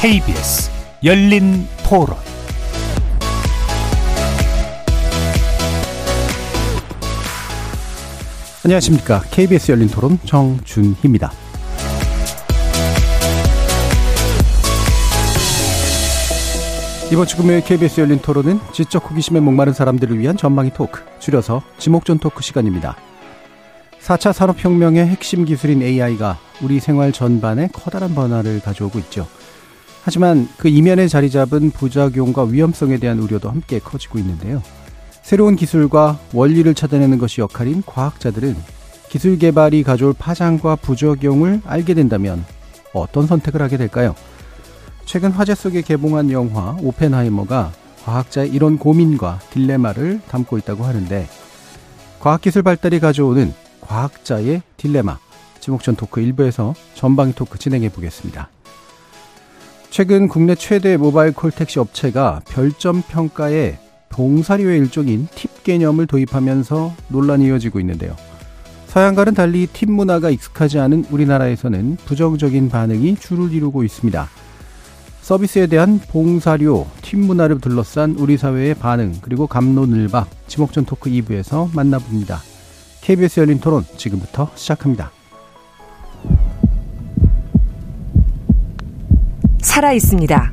[0.00, 0.70] KBS
[1.04, 2.16] 열린 토론
[8.64, 9.20] 안녕하십니까.
[9.30, 11.30] KBS 열린 토론 정준희입니다.
[17.12, 22.18] 이번 주 금요일 KBS 열린 토론은 지적 호기심에 목마른 사람들을 위한 전망이 토크, 줄여서 지목전
[22.20, 22.96] 토크 시간입니다.
[24.00, 29.28] 4차 산업혁명의 핵심 기술인 AI가 우리 생활 전반에 커다란 변화를 가져오고 있죠.
[30.02, 34.62] 하지만 그 이면에 자리 잡은 부작용과 위험성에 대한 우려도 함께 커지고 있는데요.
[35.22, 38.56] 새로운 기술과 원리를 찾아내는 것이 역할인 과학자들은
[39.08, 42.44] 기술 개발이 가져올 파장과 부작용을 알게 된다면
[42.92, 44.14] 어떤 선택을 하게 될까요?
[45.04, 47.72] 최근 화제 속에 개봉한 영화 오펜하이머가
[48.04, 51.28] 과학자의 이런 고민과 딜레마를 담고 있다고 하는데
[52.20, 55.18] 과학기술 발달이 가져오는 과학자의 딜레마
[55.60, 58.48] 지목전 토크 1부에서 전방위 토크 진행해 보겠습니다.
[59.90, 63.76] 최근 국내 최대 모바일 콜택시 업체가 별점 평가에
[64.08, 68.14] 봉사료의 일종인 팁 개념을 도입하면서 논란이 이어지고 있는데요.
[68.86, 74.28] 서양과는 달리 팁 문화가 익숙하지 않은 우리나라에서는 부정적인 반응이 줄을 이루고 있습니다.
[75.22, 82.40] 서비스에 대한 봉사료, 팁 문화를 둘러싼 우리 사회의 반응, 그리고 갑론을박, 지목전 토크 2부에서 만나봅니다.
[83.00, 85.12] KBS 열린 토론 지금부터 시작합니다.
[89.62, 90.52] 살아 있습니다.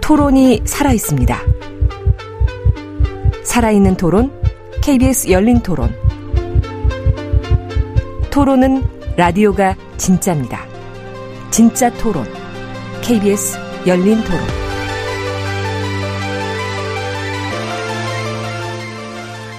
[0.00, 1.38] 토론이 살아 있습니다.
[3.44, 4.32] 살아있는 토론,
[4.82, 5.94] KBS 열린 토론.
[8.30, 8.84] 토론은
[9.16, 10.64] 라디오가 진짜입니다.
[11.50, 12.26] 진짜 토론.
[13.02, 14.40] KBS 열린 토론.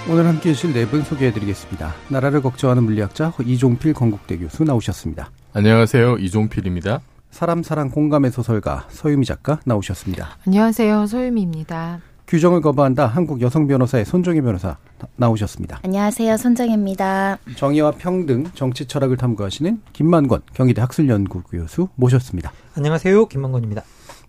[0.10, 1.94] 오늘 함께 해주실 네 분 소개해드리겠습니다.
[2.10, 5.32] 나라를 걱정하는 물리학자 이종필 건국대 교수 나오셨습니다.
[5.54, 6.18] 안녕하세요.
[6.20, 7.02] 이종필입니다.
[7.32, 10.38] 사람 사랑 공감의 소설가 서유미 작가 나오셨습니다.
[10.46, 11.06] 안녕하세요.
[11.06, 12.02] 서유미입니다.
[12.28, 14.78] 규정을 거부한다 한국 여성 변호사의 손정희 변호사
[15.16, 15.80] 나오셨습니다.
[15.84, 16.36] 안녕하세요.
[16.36, 17.38] 손정혜입니다.
[17.56, 22.52] 정의와 평등, 정치 철학을 탐구하시는 김만권 경희대 학술연구 교수 모셨습니다.
[22.76, 23.28] 안녕하세요.
[23.28, 23.84] 김만권입니다.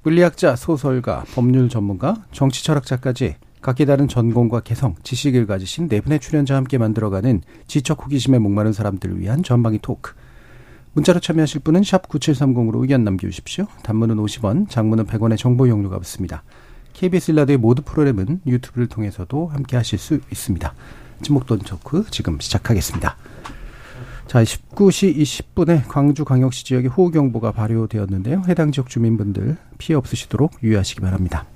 [0.05, 6.59] 물리학자, 소설가, 법률 전문가, 정치 철학자까지 각기 다른 전공과 개성, 지식을 가지신 네 분의 출연자와
[6.59, 10.13] 함께 만들어가는 지적 호기심에 목마른 사람들을 위한 전방위 토크.
[10.95, 13.67] 문자로 참여하실 분은 샵 9730으로 의견 남겨주십시오.
[13.83, 16.43] 단문은 50원, 장문은 100원의 정보 이용료가 붙습니다.
[16.95, 20.75] KBS 일라드의 모든 프로그램은 유튜브를 통해서도 함께 하실 수 있습니다.
[21.23, 23.17] 지목돈 토크 지금 시작하겠습니다.
[24.27, 28.43] 자, 19시 20분에 광주 광역시 지역에 호우경보가 발효되었는데요.
[28.49, 31.47] 해당 지역 주민분들 피해 없으시도록 유의하시기 바랍니다.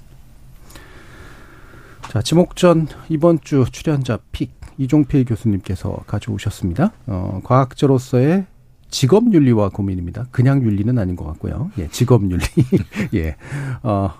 [2.09, 6.93] 자, 지목전 이번 주 출연자 픽 이종필 교수님께서 가져오셨습니다.
[7.07, 8.47] 어, 과학자로서의
[8.93, 10.27] 직업 윤리와 고민입니다.
[10.31, 11.73] 그냥 윤리는 아닌 것 같고요.
[11.79, 12.45] 예, 직업 윤리.
[13.15, 13.37] 예.
[13.83, 14.13] 어,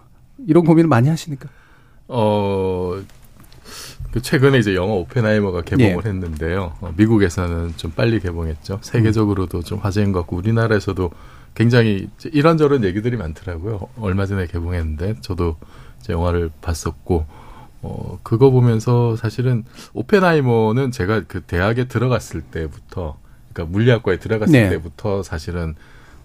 [0.47, 1.47] 이런 고민을 많이 하시니까?
[2.09, 3.01] 어,
[4.11, 6.09] 그 최근에 이제 영화 오펜하이머가 개봉을 예.
[6.09, 6.73] 했는데요.
[6.81, 8.79] 어, 미국에서는 좀 빨리 개봉했죠.
[8.81, 11.11] 세계적으로도 좀 화제인 것 같고 우리나라에서도
[11.55, 13.89] 굉장히 이런저런 얘기들이 많더라고요.
[14.01, 15.59] 얼마 전에 개봉했는데 저도
[16.09, 17.27] 영화를 봤었고
[17.83, 23.19] 어 그거 보면서 사실은 오펜하이머는 제가 그 대학에 들어갔을 때부터
[23.53, 24.69] 그러니까 물리학과에 들어갔을 네.
[24.71, 25.75] 때부터 사실은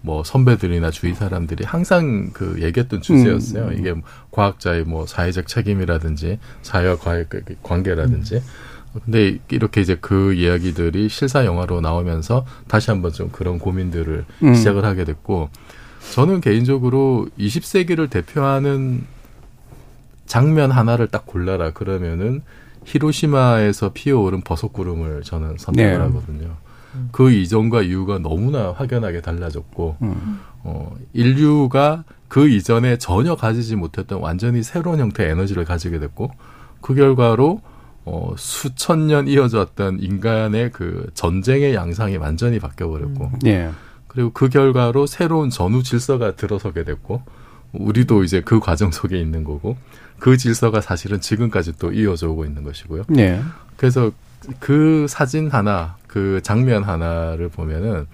[0.01, 3.65] 뭐 선배들이나 주위 사람들이 항상 그 얘기했던 주제였어요.
[3.67, 3.77] 음.
[3.77, 3.93] 이게
[4.31, 8.35] 과학자의 뭐 사회적 책임이라든지 사회와 과의 그 관계라든지.
[8.35, 9.01] 음.
[9.05, 14.53] 근데 이렇게 이제 그 이야기들이 실사 영화로 나오면서 다시 한번 좀 그런 고민들을 음.
[14.53, 15.49] 시작을 하게 됐고
[16.13, 19.05] 저는 개인적으로 20세기를 대표하는
[20.25, 22.41] 장면 하나를 딱 골라라 그러면은
[22.85, 25.97] 히로시마에서 피어오른 버섯 구름을 저는 선택을 네.
[25.97, 26.55] 하거든요.
[27.11, 30.39] 그 이전과 이후가 너무나 확연하게 달라졌고 음.
[30.63, 36.31] 어, 인류가 그 이전에 전혀 가지지 못했던 완전히 새로운 형태의 에너지를 가지게 됐고
[36.81, 37.61] 그 결과로
[38.05, 43.39] 어, 수천 년 이어져 왔던 인간의 그 전쟁의 양상이 완전히 바뀌어 버렸고 음.
[43.45, 43.69] 예.
[44.07, 47.21] 그리고 그 결과로 새로운 전후 질서가 들어서게 됐고
[47.73, 49.77] 우리도 이제 그 과정 속에 있는 거고
[50.19, 53.03] 그 질서가 사실은 지금까지 또 이어져 오고 있는 것이고요.
[53.17, 53.41] 예.
[53.75, 54.11] 그래서
[54.59, 58.05] 그 사진 하나, 그 장면 하나를 보면은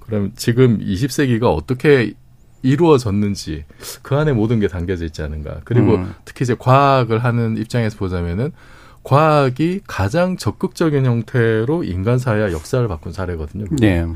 [0.00, 2.14] 그럼 지금 20세기가 어떻게
[2.62, 3.64] 이루어졌는지
[4.02, 5.60] 그 안에 모든 게 담겨져 있지 않은가.
[5.64, 6.14] 그리고 음.
[6.24, 8.52] 특히 이제 과학을 하는 입장에서 보자면은
[9.02, 13.64] 과학이 가장 적극적인 형태로 인간 사회와 역사를 바꾼 사례거든요.
[13.70, 14.06] 네.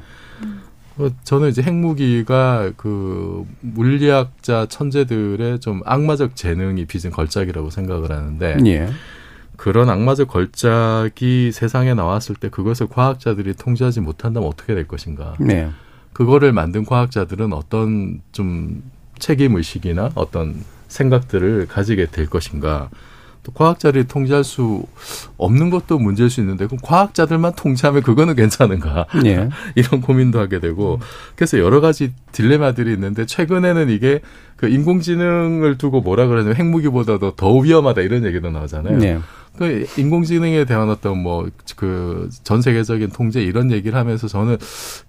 [0.97, 8.89] 어, 저는 이제 핵무기가 그 물리학자 천재들의 좀 악마적 재능이 빚은 걸작이라고 생각을 하는데 예.
[9.57, 15.35] 그런 악마적 걸작이 세상에 나왔을 때 그것을 과학자들이 통제하지 못한다면 어떻게 될 것인가.
[15.39, 15.71] 네.
[16.13, 18.83] 그거를 만든 과학자들은 어떤 좀
[19.19, 22.89] 책임 의식이나 어떤 생각들을 가지게 될 것인가.
[23.45, 24.85] 또 과학자들이 통제할 수
[25.37, 29.51] 없는 것도 문제일 수 있는데 그럼 과학자들만 통제하면 그거는 괜찮은가 예.
[29.77, 30.99] 이런 고민도 하게 되고
[31.37, 34.21] 그래서 여러 가지 딜레마들이 있는데 최근에는 이게
[34.57, 39.03] 그 인공지능을 두고 뭐라 그러냐면 핵무기보다도 더 위험하다 이런 얘기도 나오잖아요.
[39.03, 39.19] 예.
[39.57, 41.47] 그 인공지능에 대한 어떤 뭐
[41.77, 44.57] 그 전 세계적인 통제 이런 얘기를 하면서 저는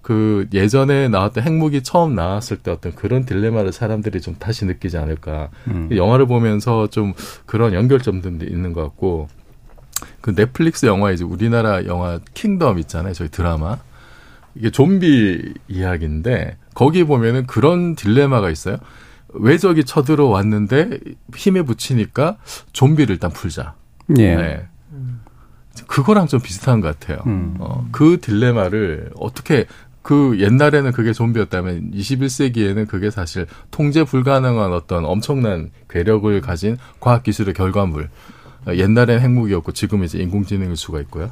[0.02, 5.50] 그 예전에 나왔던 핵무기 처음 나왔을 때 어떤 그런 딜레마를 사람들이 좀 다시 느끼지 않을까.
[5.68, 5.88] 음.
[5.94, 7.14] 영화를 보면서 좀
[7.46, 9.28] 그런 연결점들이 있는 것 같고
[10.20, 13.14] 그 넷플릭스 영화 이제 우리나라 영화 킹덤 있잖아요.
[13.14, 13.78] 저희 드라마.
[14.54, 18.78] 이게 좀비 이야기인데 거기 보면은 그런 딜레마가 있어요.
[19.28, 20.98] 외적이 쳐들어왔는데
[21.34, 22.38] 힘에 붙이니까
[22.72, 23.74] 좀비를 일단 풀자.
[24.18, 24.36] 예.
[24.36, 24.68] 네.
[25.86, 27.22] 그거랑 좀 비슷한 것 같아요.
[27.26, 27.56] 음.
[27.58, 29.66] 어, 그 딜레마를 어떻게
[30.02, 37.54] 그 옛날에는 그게 좀비였다면 21세기에는 그게 사실 통제 불가능한 어떤 엄청난 괴력을 가진 과학 기술의
[37.54, 38.08] 결과물.
[38.68, 41.30] 옛날엔 핵무기였고 지금 이제 인공지능일 수가 있고요.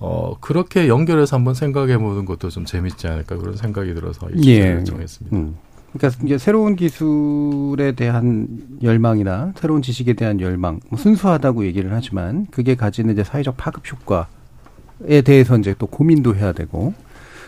[0.00, 4.80] 어 그렇게 연결해서 한번 생각해 보는 것도 좀 재밌지 않을까 그런 생각이 들어서 이 주제를
[4.80, 4.84] 예.
[4.84, 5.36] 정했습니다.
[5.36, 5.56] 음.
[5.96, 8.48] 그러니까 이제 새로운 기술에 대한
[8.82, 15.22] 열망이나 새로운 지식에 대한 열망, 뭐 순수하다고 얘기를 하지만 그게 가지는 이제 사회적 파급 효과에
[15.24, 16.94] 대해서 이제 또 고민도 해야 되고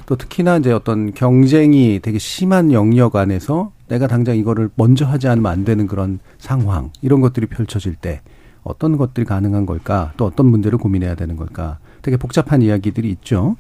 [0.06, 5.52] 또 특히나 이제 어떤 경쟁이 되게 심한 영역 안에서 내가 당장 이거를 먼저 하지 않으면
[5.52, 8.22] 안 되는 그런 상황 이런 것들이 펼쳐질 때
[8.62, 13.56] 어떤 것들이 가능한 걸까 또 어떤 문제를 고민해야 되는 걸까 되게 복잡한 이야기들이 있죠.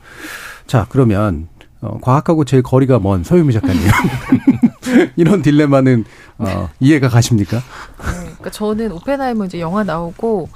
[0.66, 1.48] 자 그러면
[1.80, 3.80] 어, 과학하고 제일 거리가 먼 서유미 작가님.
[5.16, 6.04] 이런 딜레마는
[6.38, 7.58] 어, 이해가 가십니까?
[7.58, 10.48] 네, 그러니까 저는 오펜하이머 이제 영화 나오고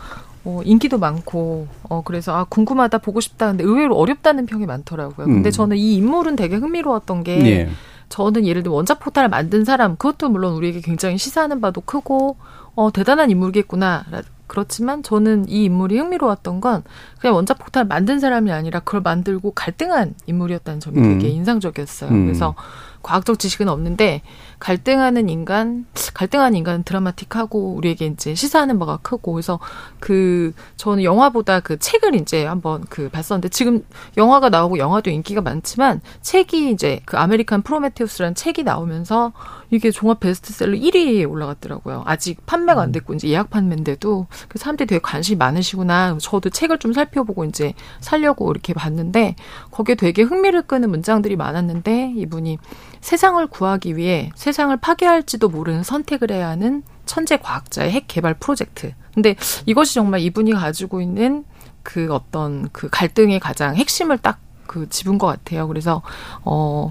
[0.45, 3.49] 어, 인기도 많고, 어, 그래서, 아, 궁금하다, 보고 싶다.
[3.49, 5.27] 근데 의외로 어렵다는 평이 많더라고요.
[5.27, 5.53] 근데 음.
[5.53, 7.69] 저는 이 인물은 되게 흥미로웠던 게, 예.
[8.09, 12.37] 저는 예를 들어 원작 포탈을 만든 사람, 그것도 물론 우리에게 굉장히 시사하는 바도 크고,
[12.75, 14.05] 어, 대단한 인물이겠구나.
[14.49, 16.83] 그렇지만 저는 이 인물이 흥미로웠던 건
[17.19, 21.37] 그냥 원자 폭탄을 만든 사람이 아니라 그걸 만들고 갈등한 인물이었다는 점이 되게 음.
[21.37, 22.11] 인상적이었어요.
[22.11, 22.27] 음.
[22.27, 22.55] 그래서
[23.03, 24.23] 과학적 지식은 없는데
[24.59, 29.59] 갈등하는 인간, 갈등하는 인간은 드라마틱하고 우리에게 이제 시사하는 바가 크고 그래서
[29.99, 33.85] 그 저는 영화보다 그 책을 이제 한번 그 봤었는데 지금
[34.17, 39.33] 영화가 나오고 영화도 인기가 많지만 책이 이제 그 아메리칸 프로메테우스라는 책이 나오면서
[39.73, 42.03] 이게 종합 베스트셀러 1위에 올라갔더라고요.
[42.05, 42.93] 아직 판매가 안 음.
[42.93, 46.19] 됐고 이제 예약 판매인데도 그 사람들이 되게 관심이 많으시구나.
[46.21, 49.35] 저도 책을 좀 살펴보고 이제 살려고 이렇게 봤는데
[49.73, 52.59] 거기에 되게 흥미를 끄는 문장들이 많았는데 이분이
[53.01, 58.93] 세상을 구하기 위해 세상을 파괴할지도 모르는 선택을 해야 하는 천재 과학자의 핵 개발 프로젝트.
[59.13, 59.35] 근데
[59.67, 61.45] 이것이 정말 이분이 가지고 있는
[61.83, 64.39] 그 어떤 그 갈등의 가장 핵심을 딱
[64.73, 65.69] 그 집은 것 같아요.
[65.69, 66.03] 그래서
[66.45, 66.91] 어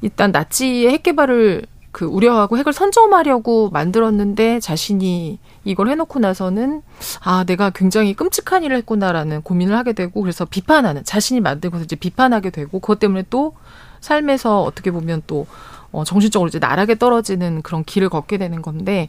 [0.00, 6.82] 일단 나치의 핵 개발을 그 우려하고 핵을 선점하려고 만들었는데 자신이 이걸 해놓고 나서는
[7.24, 11.40] 아 내가 굉장히 끔찍한 일을 했구나라는 고민을 하게 되고 그래서 비판하는 자신이
[11.70, 13.54] 것을 이제 비판하게 되고 그것 때문에 또
[14.00, 15.46] 삶에서 어떻게 보면 또
[15.90, 19.08] 어, 정신적으로 이제 나락에 떨어지는 그런 길을 걷게 되는 건데,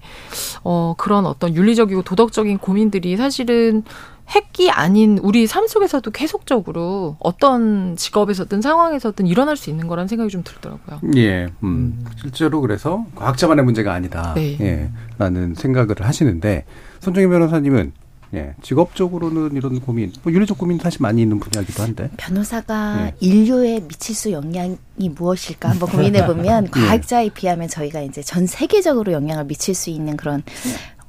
[0.63, 3.84] 어, 그런 어떤 윤리적이고 도덕적인 고민들이 사실은
[4.29, 10.43] 핵이 아닌 우리 삶 속에서도 계속적으로 어떤 직업에서든 상황에서든 일어날 수 있는 거라는 생각이 좀
[10.43, 11.00] 들더라고요.
[11.15, 14.34] 예, 음, 실제로 그래서 과학자만의 문제가 아니다.
[14.36, 14.57] 네.
[14.60, 16.65] 예, 라는 생각을 하시는데,
[17.00, 17.93] 손정희 변호사님은
[18.34, 22.10] 예, 직업적으로는 이런 고민, 뭐 윤리적 고민 사실 많이 있는 분야이기도 한데.
[22.17, 23.13] 변호사가 예.
[23.22, 24.77] 인류에 미칠 수 영향이
[25.15, 26.79] 무엇일까 한번 고민해 보면 예.
[26.81, 30.43] 과학자에 비하면 저희가 이제 전 세계적으로 영향을 미칠 수 있는 그런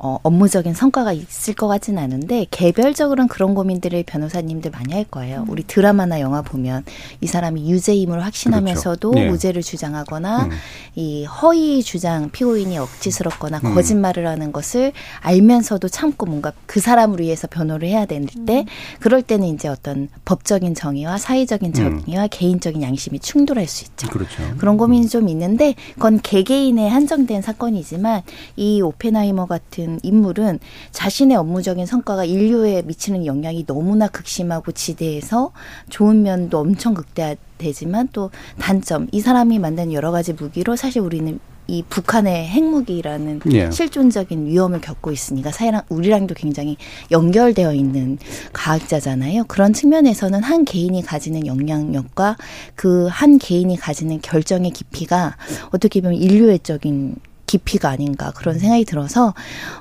[0.01, 5.45] 어, 업무적인 성과가 있을 것 같지는 않은데 개별적으로는 그런 고민들을 변호사님들 많이 할 거예요.
[5.49, 6.85] 우리 드라마나 영화 보면
[7.21, 9.25] 이 사람이 유죄임을 확신하면서도 그렇죠.
[9.25, 9.31] 네.
[9.31, 10.51] 무죄를 주장하거나 음.
[10.95, 13.75] 이 허위 주장 피고인이 억지스럽거나 음.
[13.75, 18.67] 거짓말을 하는 것을 알면서도 참고 뭔가 그 사람을 위해서 변호를 해야 되는데 음.
[19.01, 21.73] 그럴 때는 이제 어떤 법적인 정의와 사회적인 음.
[22.05, 24.09] 정의와 개인적인 양심이 충돌할 수 있죠.
[24.09, 24.43] 그렇죠.
[24.59, 28.23] 그런 고민이 좀 있는데 그건 개개인에 한정된 사건이지만
[28.55, 30.59] 이 오펜하이머 같은 같은 인물은
[30.93, 35.53] 자신의 업무적인 성과가 인류에 미치는 영향이 너무나 극심하고 지대해서
[35.89, 38.31] 좋은 면도 엄청 극대화되지만 또
[38.61, 41.41] 단점 이 사람이 만든 여러 가지 무기로 사실 우리는
[41.71, 43.71] 이 북한의 핵무기라는 예.
[43.71, 46.79] 실존적인 위험을 겪고 있으니까 사회랑 우리랑도 굉장히
[47.11, 48.17] 연결되어 있는
[48.55, 49.45] 과학자잖아요.
[49.45, 52.39] 그런 측면에서는 한 개인이 가지는 영향력과
[52.75, 55.37] 그 한 개인이 가지는 결정의 깊이가
[55.71, 57.17] 어떻게 보면 인류애적인
[57.49, 59.35] 깊이가 아닌가 그런 생각이 들어서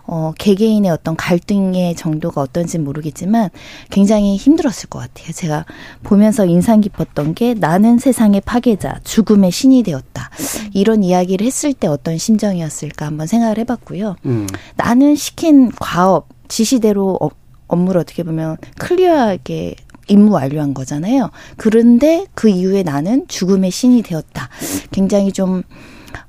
[0.07, 3.49] 어 개개인의 어떤 갈등의 정도가 어떤지 모르겠지만
[3.91, 5.31] 굉장히 힘들었을 것 같아요.
[5.33, 5.65] 제가
[6.01, 10.31] 보면서 인상 깊었던 게 나는 세상의 파괴자, 죽음의 신이 되었다.
[10.73, 14.15] 이런 이야기를 했을 때 어떤 심정이었을까 한번 생각을 해 봤고요.
[14.25, 14.47] 음.
[14.75, 17.29] 나는 시킨 과업 지시대로 어,
[17.67, 19.75] 업무를 어떻게 보면 클리어하게
[20.07, 21.31] 임무 완료한 거잖아요.
[21.57, 24.49] 그런데 그 이후에 나는 죽음의 신이 되었다.
[24.91, 25.63] 굉장히 좀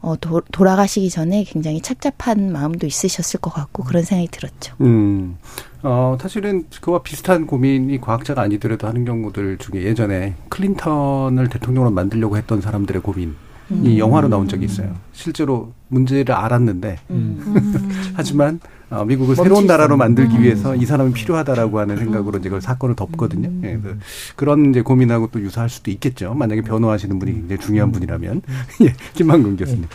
[0.00, 4.74] 어, 도, 돌아가시기 전에 굉장히 착잡한 마음도 있으셨을 것 같고 그런 생각이 들었죠.
[4.80, 5.36] 음.
[5.82, 12.60] 어, 사실은 그와 비슷한 고민이 과학자가 아니더라도 하는 경우들 중에 예전에 클린턴을 대통령으로 만들려고 했던
[12.60, 13.36] 사람들의 고민.
[13.70, 13.98] 이 음.
[13.98, 14.94] 영화로 나온 적이 있어요.
[15.12, 17.82] 실제로 문제를 알았는데 음.
[18.14, 20.42] 하지만 어, 미국을 새로운 나라로 만들기 음.
[20.42, 23.48] 위해서 이 사람이 필요하다라고 하는 생각으로 이제 그걸 사건을 덮거든요.
[23.48, 23.60] 음.
[23.64, 23.78] 예,
[24.36, 26.34] 그런 이제 고민하고 또 유사할 수도 있겠죠.
[26.34, 28.42] 만약에 변호하시는 분이 굉장히 중요한 분이라면
[28.84, 29.82] 예, 김만근 교수님.
[29.82, 29.88] 네.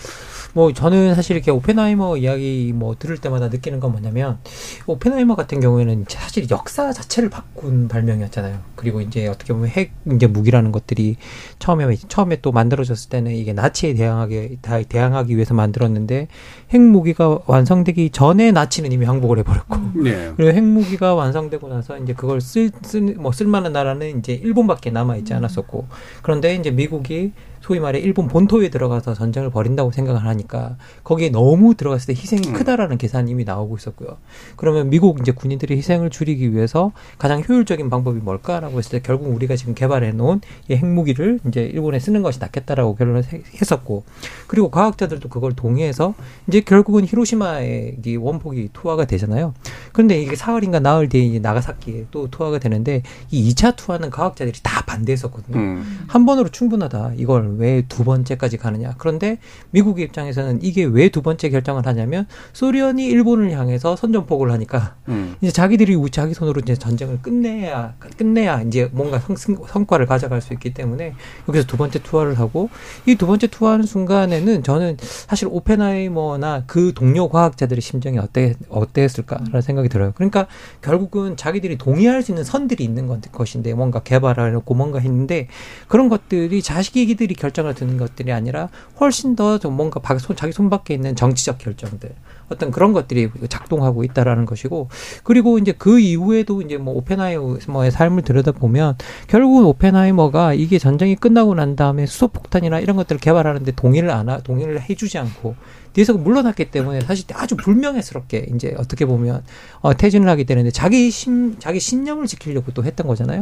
[0.54, 4.38] 뭐 저는 사실 이렇게 오펜하이머 이야기 뭐 들을 때마다 느끼는 건 뭐냐면
[4.86, 8.60] 오펜하이머 같은 경우에는 사실 역사 자체를 바꾼 발명이었잖아요.
[8.76, 11.18] 그리고 이제 어떻게 보면 핵 이제 무기라는 것들이
[11.58, 14.58] 처음에 처음에 또 만들어졌을 때는 이게 나치에 대항하게
[14.88, 16.28] 대항하기 위해서 만들었는데
[16.70, 20.34] 핵 무기가 완성되기 전에 나치는 이미 항복을 해버렸고 네.
[20.36, 25.18] 그리고 핵 무기가 완성되고 나서 이제 그걸 쓸 쓸 뭐 쓸만한 나라는 이제 일본밖에 남아
[25.18, 25.88] 있지 않았었고
[26.22, 27.32] 그런데 이제 미국이
[27.64, 32.54] 소위 말해 일본 본토에 들어가서 전쟁을 벌인다고 생각을 하니까 거기에 너무 들어갔을 때 희생이 음.
[32.54, 34.18] 크다라는 계산이 이미 나오고 있었고요.
[34.58, 39.56] 그러면 미국 이제 군인들의 희생을 줄이기 위해서 가장 효율적인 방법이 뭘까라고 했을 때 결국 우리가
[39.56, 43.24] 지금 개발해 놓은 이 핵무기를 이제 일본에 쓰는 것이 낫겠다라고 결론을
[43.62, 44.04] 했었고
[44.48, 46.16] 그리고 과학자들도 그걸 동의해서
[46.48, 49.54] 이제 결국은 히로시마에 이 원폭이 투하가 되잖아요.
[49.94, 54.84] 그런데 이게 사흘인가 나흘 뒤에 이제 나가사키에 또 투하가 되는데 이 2차 투하는 과학자들이 다
[54.86, 55.58] 반대했었거든요.
[55.58, 56.06] 음.
[56.08, 57.14] 한 번으로 충분하다.
[57.16, 58.96] 이걸 왜 두 번째까지 가느냐.
[58.98, 59.38] 그런데
[59.72, 65.36] 미국의 입장에서는 이게 왜 두 번째 결정을 하냐면 소련이 일본을 향해서 선전포고를 하니까 음.
[65.42, 70.74] 이제 자기들이 자기 손으로 이제 전쟁을 끝내야 끝내야 이제 뭔가 성, 성과를 가져갈 수 있기
[70.74, 71.14] 때문에
[71.48, 72.70] 여기서 두 번째 투하를 하고
[73.06, 79.88] 이 두 번째 투하하는 순간에는 저는 사실 오펜하이머나 그 동료 과학자들의 심정이 어때 어땠을까라는 생각이
[79.90, 80.12] 들어요.
[80.16, 80.48] 그러니까
[80.82, 85.48] 결국은 자기들이 동의할 수 있는 선들이 있는 것인데 뭔가 개발하려고 뭔가 했는데
[85.88, 88.70] 그런 것들이 자식이들이 결정을 드는 것들이 아니라
[89.00, 90.00] 훨씬 더 뭔가
[90.36, 92.12] 자기 손밖에 있는 정치적 결정들
[92.50, 94.88] 어떤 그런 것들이 작동하고 있다라는 것이고
[95.24, 98.96] 그리고 이제 그 이후에도 이제 뭐 오펜하이머의 삶을 들여다보면
[99.28, 104.82] 결국은 오펜하이머가 이게 전쟁이 끝나고 난 다음에 수소폭탄이나 이런 것들을 개발하는데 동의를 안 하, 동의를
[104.82, 105.56] 해주지 않고
[105.94, 109.44] 뒤에서 물러났기 때문에 사실 아주 불명예스럽게 이제 어떻게 보면
[109.82, 113.42] 어, 퇴진을 하게 되는데 자기 신 자기 신념을 지키려고 또 했던 거잖아요.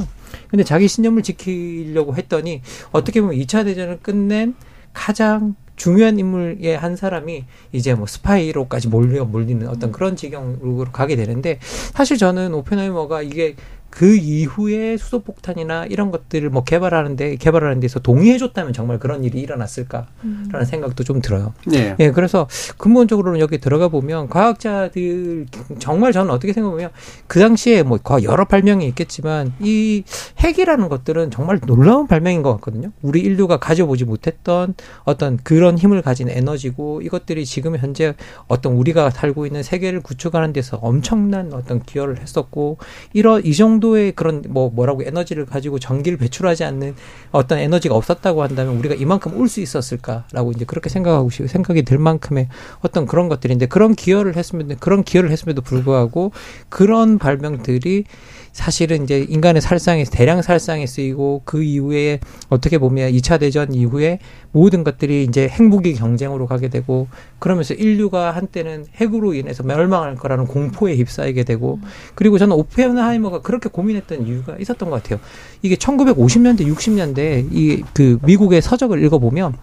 [0.50, 4.56] 근데 자기 신념을 지키려고 했더니 어떻게 보면 2차 대전을 끝낸
[4.94, 11.58] 가장 중요한 인물의 한 사람이 이제 뭐 스파이로까지 몰려 몰리는 어떤 그런 지경으로 가게 되는데
[11.94, 13.56] 사실 저는 오펜하이머가 이게
[13.92, 20.66] 그 이후에 수소폭탄이나 이런 것들을 뭐 개발하는데 개발하는 데서 동의해줬다면 정말 그런 일이 일어났을까라는 음.
[20.66, 21.54] 생각도 좀 들어요.
[21.68, 21.96] 네.
[22.00, 25.46] 예, 그래서 근본적으로는 여기 들어가 보면 과학자들
[25.80, 26.90] 정말 저는 어떻게 생각하면
[27.28, 30.04] 그 당시에 뭐 여러 발명이 있겠지만 이
[30.40, 32.92] 핵이라는 것들은 정말 놀라운 발명인 것 같거든요.
[33.02, 38.16] 우리 인류가 가져보지 못했던 어떤 그런 힘을 가진 에너지고 이것들이 지금 현재
[38.48, 42.78] 어떤 우리가 살고 있는 세계를 구축하는 데서 엄청난 어떤 기여를 했었고
[43.14, 46.96] 이런 이 정도 정도의 그런 뭐 뭐라고 에너지를 가지고 전기를 배출하지 않는
[47.32, 52.48] 어떤 에너지가 없었다고 한다면 우리가 이만큼 올 수 있었을까라고 이제 그렇게 생각하고 생각이 들 만큼의
[52.80, 56.32] 어떤 그런 것들인데 그런 기여를 했으면 그런 기여를 했음에도 불구하고
[56.70, 58.06] 그런 발명들이
[58.52, 64.20] 사실은 이제 인간의 살상에 대량 살상에 쓰이고 그 이후에 어떻게 보면 2차 대전 이후에
[64.52, 67.08] 모든 것들이 이제 핵무기 경쟁으로 가게 되고
[67.40, 71.80] 그러면서 인류가 한때는 핵으로 인해서 멸망할 거라는 공포에 휩싸이게 되고
[72.16, 75.20] 그리고 저는 오펜하이머가 그렇게 고민했던 이유가 있었던 것 같아요.
[75.62, 79.54] 이게 1950년대 60년대 이 그 미국의 서적을 읽어보면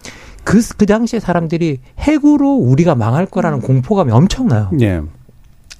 [0.43, 4.71] 그, 그 당시에 사람들이 핵으로 우리가 망할 거라는 공포감이 엄청나요.
[4.81, 5.01] 예.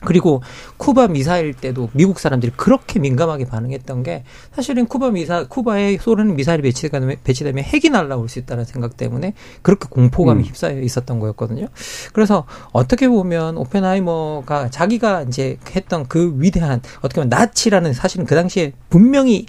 [0.06, 0.42] 그리고
[0.78, 6.62] 쿠바 미사일 때도 미국 사람들이 그렇게 민감하게 반응했던 게 사실은 쿠바 미사 쿠바에 소련 미사일이
[6.62, 10.46] 배치되면 배치되면 핵이 날라올 수 있다는 생각 때문에 그렇게 공포감이 음.
[10.46, 11.68] 휩싸여 있었던 거였거든요.
[12.14, 18.74] 그래서 어떻게 보면 오펜하이머가 자기가 이제 했던 그 위대한 어떻게 보면 나치라는 사실은 그 당시에
[18.90, 19.46] 분명히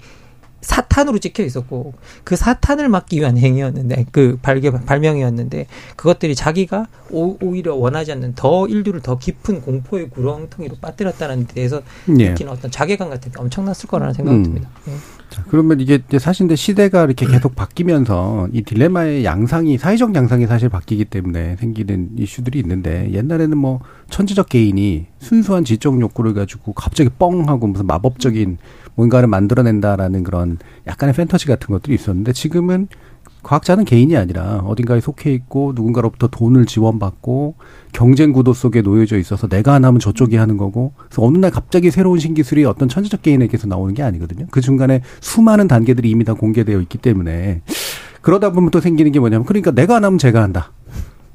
[0.61, 7.75] 사탄으로 찍혀 있었고 그 사탄을 막기 위한 행위였는데 그 발개 발명이었는데 그것들이 자기가 오, 히려
[7.75, 11.81] 원하지 않는 더 인류를 더 깊은 공포의 구렁텅이로 빠뜨렸다는 데에서
[12.19, 12.29] 예.
[12.29, 14.43] 느끼는 어떤 자괴감 같은 게 엄청났을 거라는 생각이 음.
[14.43, 14.69] 듭니다.
[14.87, 14.93] 예.
[15.31, 20.67] 자, 그러면 이게 사실 근데 시대가 이렇게 계속 바뀌면서 이 딜레마의 양상이 사회적 양상이 사실
[20.67, 27.47] 바뀌기 때문에 생기는 이슈들이 있는데 옛날에는 뭐 천지적 개인이 순수한 지적 욕구를 가지고 갑자기 뻥
[27.47, 28.57] 하고 무슨 마법적인
[28.95, 32.89] 뭔가를 만들어낸다라는 그런 약간의 판타지 같은 것들이 있었는데 지금은
[33.43, 37.55] 과학자는 개인이 아니라 어딘가에 속해 있고 누군가로부터 돈을 지원받고
[37.91, 41.91] 경쟁 구도 속에 놓여져 있어서 내가 안 하면 저쪽이 하는 거고 그래서 어느 날 갑자기
[41.91, 44.45] 새로운 신기술이 어떤 천재적 개인에게서 나오는 게 아니거든요.
[44.51, 47.61] 그 중간에 수많은 단계들이 이미 다 공개되어 있기 때문에
[48.21, 50.71] 그러다 보면 또 생기는 게 뭐냐면 그러니까 내가 안 하면 제가 한다.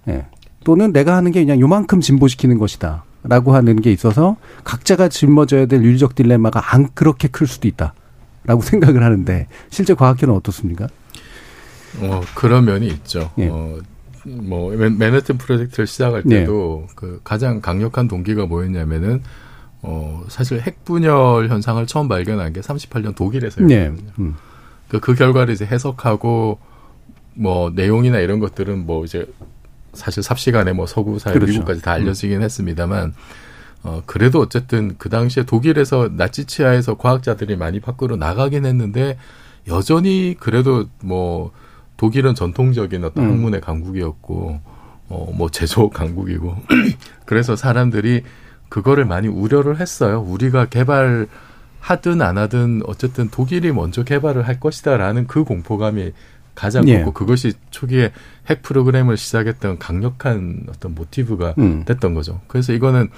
[0.08, 0.12] 예.
[0.12, 0.26] 네.
[0.64, 3.04] 또는 내가 하는 게 그냥 요만큼 진보시키는 것이다.
[3.22, 7.94] 라고 하는 게 있어서 각자가 짊어져야 될 윤리적 딜레마가 안 그렇게 클 수도 있다.
[8.44, 10.86] 라고 생각을 하는데 실제 과학계는 어떻습니까?
[12.00, 13.30] 어, 그런 면이 있죠.
[13.38, 13.48] 예.
[13.48, 13.78] 어,
[14.24, 16.40] 뭐, 맨해튼 프로젝트를 시작할 예.
[16.40, 16.92] 때도 예.
[16.94, 19.22] 그 가장 강력한 동기가 뭐였냐면은
[19.82, 23.74] 어, 사실 핵 분열 현상을 처음 발견한 게 38년 독일에서였거든요.
[23.74, 23.92] 예.
[24.18, 24.34] 음.
[24.88, 26.58] 그, 그 결과를 이제 해석하고
[27.34, 29.26] 뭐 내용이나 이런 것들은 뭐 이제
[29.92, 31.52] 사실 삽시간에 뭐 서구 사회 그렇죠.
[31.52, 32.42] 미국까지 다 알려지긴 음.
[32.42, 33.14] 했습니다만
[33.82, 39.18] 어 그래도 어쨌든 그 당시에 독일에서 나치 치하에서 과학자들이 많이 밖으로 나가긴 했는데
[39.68, 41.52] 여전히 그래도 뭐
[41.96, 43.30] 독일은 전통적인 어떤 음.
[43.30, 44.60] 학문의 강국이었고
[45.08, 46.56] 어 뭐 제조 강국이고
[47.26, 48.22] 그래서 사람들이
[48.68, 50.20] 그거를 많이 우려를 했어요.
[50.20, 51.28] 우리가 개발
[51.80, 56.12] 하든 안 하든 어쨌든 독일이 먼저 개발을 할 것이다라는 그 공포감이
[56.56, 56.96] 가장 예.
[56.96, 58.12] 컸고 그것이 초기에
[58.48, 61.84] 핵 프로그램을 시작했던 강력한 어떤 모티브가 음.
[61.84, 62.40] 됐던 거죠.
[62.48, 63.10] 그래서 이거는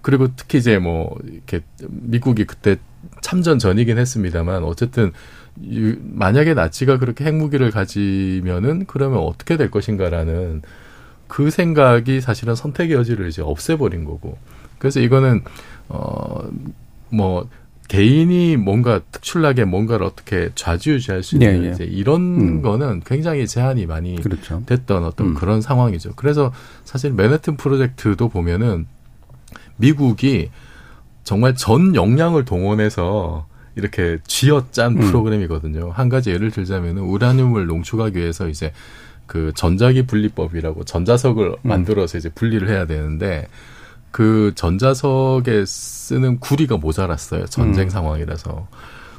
[0.00, 2.76] 그리고 특히 이제 뭐 이렇게 미국이 그때
[3.20, 5.12] 참전 전이긴 했습니다만 어쨌든
[5.56, 10.62] 만약에 나치가 그렇게 핵무기를 가지면은 그러면 어떻게 될 것인가라는
[11.28, 14.38] 그 생각이 사실은 선택의 여지를 이제 없애버린 거고.
[14.78, 15.42] 그래서 이거는
[15.88, 17.48] 어뭐
[17.88, 21.70] 개인이 뭔가 특출나게 뭔가를 어떻게 좌지우지할 수 있는 예, 예.
[21.70, 22.62] 이제 이런 음.
[22.62, 24.62] 거는 굉장히 제한이 많이 그렇죠.
[24.66, 25.34] 됐던 어떤 음.
[25.34, 26.12] 그런 상황이죠.
[26.16, 26.52] 그래서
[26.84, 28.86] 사실 맨해튼 프로젝트도 보면은
[29.76, 30.50] 미국이
[31.22, 35.00] 정말 전 역량을 동원해서 이렇게 쥐어짠 음.
[35.00, 35.90] 프로그램이거든요.
[35.90, 38.72] 한 가지 예를 들자면은 우라늄을 농축하기 위해서 이제
[39.26, 41.56] 그 전자기 분리법이라고 전자석을 음.
[41.62, 43.46] 만들어서 이제 분리를 해야 되는데
[44.10, 47.44] 그 전자석에 쓰는 구리가 모자랐어요.
[47.46, 47.90] 전쟁 음.
[47.90, 48.66] 상황이라서.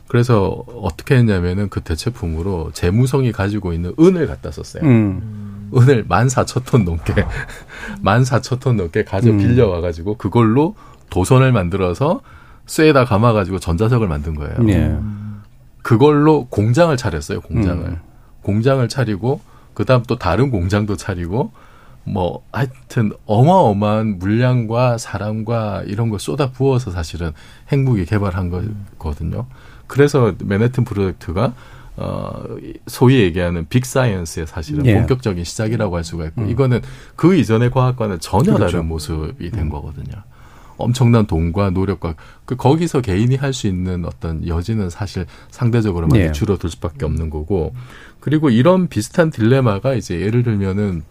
[0.08, 4.84] 그래서 어떻게 했냐면은 그 대체품으로 재무성이 가지고 있는 은을 갖다 썼어요.
[4.84, 5.70] 음.
[5.76, 7.14] 은을 만 사천 톤 넘게
[8.02, 9.38] 만 사천 톤 넘게 가져 음.
[9.38, 10.76] 빌려 와가지고 그걸로
[11.10, 12.22] 도선을 만들어서
[12.68, 14.60] 쇠에다 감아가지고 전자석을 만든 거예요.
[14.60, 14.98] 네.
[15.82, 17.42] 그걸로 공장을 차렸어요.
[17.42, 17.98] 공장을 음.
[18.42, 19.42] 공장을 차리고
[19.74, 21.52] 그다음 또 다른 공장도 차리고
[22.04, 27.32] 뭐 하여튼 어마어마한 물량과 사람과 이런 걸 쏟아 부어서 사실은
[27.72, 28.50] 핵무기 개발한
[28.98, 29.46] 거거든요.
[29.88, 31.54] 그래서 맨해튼 프로젝트가
[31.98, 32.44] 어
[32.86, 34.94] 소위 얘기하는 빅 사이언스의 사실은 예.
[34.94, 36.50] 본격적인 시작이라고 할 수가 있고 음.
[36.50, 36.82] 이거는
[37.16, 38.72] 그 이전의 과학과는 전혀 그렇죠.
[38.72, 39.70] 다른 모습이 된 음.
[39.70, 40.24] 거거든요.
[40.78, 46.32] 엄청난 돈과 노력과 그 거기서 개인이 할 수 있는 어떤 여지는 사실 상대적으로 많이 예.
[46.32, 47.74] 줄어들 수밖에 없는 거고
[48.20, 51.04] 그리고 이런 비슷한 딜레마가 이제 예를 들면은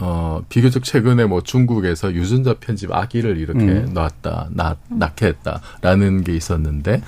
[0.00, 3.90] 어, 비교적 최근에 뭐 중국에서 유전자 편집 아기를 이렇게 음.
[3.92, 7.02] 낳았다, 낳, 낳게 했다라는 게 있었는데,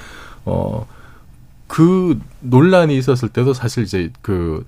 [0.45, 0.87] 어,
[1.67, 4.67] 그 논란이 있었을 때도 사실 이제 그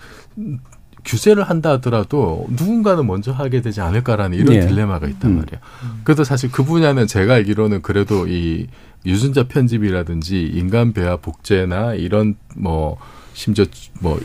[1.04, 4.66] 규제를 한다 하더라도 누군가는 먼저 하게 되지 않을까라는 이런 네.
[4.66, 5.36] 딜레마가 있단 음.
[5.36, 5.60] 말이에요.
[6.04, 8.66] 그래도 사실 그 분야는 제가 알기로는 그래도 이
[9.06, 12.96] 유전자 편집이라든지 인간 배아 복제나 이런 뭐
[13.34, 13.66] 심지어
[14.00, 14.18] 뭐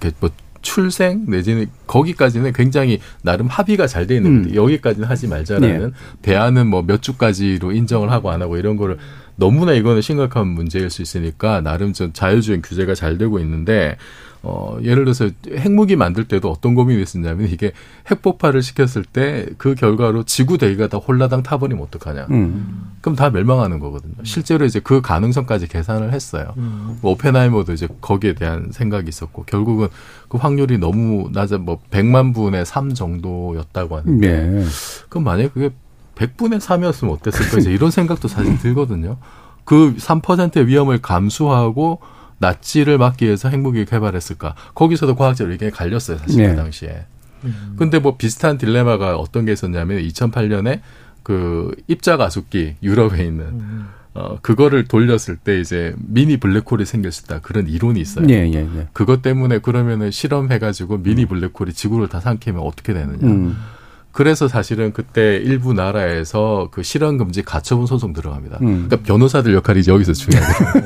[0.00, 0.30] 이렇게 뭐
[0.62, 4.54] 출생 내지는 거기까지는 굉장히 나름 합의가 잘 돼 있는 음.
[4.54, 5.92] 여기까지는 하지 말자라는 네.
[6.22, 8.98] 대안은 뭐 몇 주까지로 인정을 하고 안 하고 이런 거를
[9.36, 13.96] 너무나 이거는 심각한 문제일 수 있으니까 나름 좀 자유주의 규제가 잘 되고 있는데
[14.42, 17.72] 어, 예를 들어서 핵무기 만들 때도 어떤 고민이 있었냐면 이게
[18.10, 22.26] 핵폭발을 시켰을 때 그 결과로 지구 대기가 다 홀라당 타버리면 어떡하냐.
[22.30, 22.92] 음.
[23.00, 24.14] 그럼 다 멸망하는 거거든요.
[24.22, 26.54] 실제로 이제 그 가능성까지 계산을 했어요.
[26.56, 26.98] 음.
[27.00, 29.88] 뭐 오펜하이머도 이제 거기에 대한 생각이 있었고 결국은
[30.28, 34.64] 그 확률이 너무 낮아 뭐 100만 분의 3 정도였다고 하는데 네.
[35.08, 35.70] 그럼 만약에 그게
[36.14, 39.16] 100분의 3이었으면 어땠을까 이제 이런 생각도 사실 들거든요.
[39.64, 42.00] 그 3%의 위험을 감수하고
[42.40, 44.54] 낫지를 막기 위해서 핵무기 개발했을까?
[44.74, 46.50] 거기서도 과학자들 의견이 갈렸어요, 사실 네.
[46.50, 47.04] 그 당시에.
[47.44, 47.74] 음.
[47.78, 50.80] 근데 뭐 비슷한 딜레마가 어떤 게 있었냐면 2008년에
[51.22, 53.88] 그 입자 가속기 유럽에 있는 음.
[54.12, 58.26] 어 그거를 돌렸을 때 이제 미니 블랙홀이 생길 수 있다 그런 이론이 있어요.
[58.28, 58.88] 예, 예, 예.
[58.92, 63.18] 그것 때문에 그러면은 실험해 가지고 미니 블랙홀이 지구를 다 삼키면 어떻게 되느냐.
[63.22, 63.56] 음.
[64.12, 68.58] 그래서 사실은 그때 일부 나라에서 그 실현 금지 가처분 소송 들어갑니다.
[68.62, 68.88] 음.
[68.88, 70.84] 그러니까 변호사들 역할이 여기서 중요하거든요.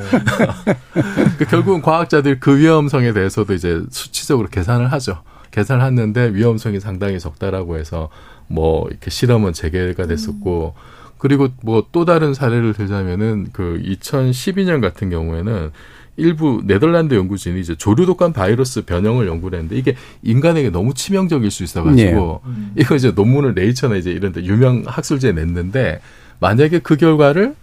[1.38, 5.22] 그 결국은 과학자들 그 위험성에 대해서도 이제 수치적으로 계산을 하죠.
[5.52, 8.10] 계산을 했는데 위험성이 상당히 적다라고 해서
[8.46, 10.94] 뭐 이렇게 실험은 재개가 됐었고 음.
[11.18, 15.70] 그리고 뭐 또 다른 사례를 들자면은 그 2012년 같은 경우에는
[16.16, 22.40] 일부 네덜란드 연구진이 이제 조류독감 바이러스 변형을 연구를 했는데 이게 인간에게 너무 치명적일 수 있어가지고
[22.44, 22.50] 네.
[22.50, 22.72] 음.
[22.76, 26.00] 이거 이제 논문을 네이처나 이제 이런데 유명 학술지에 냈는데
[26.38, 27.54] 만약에 그 결과를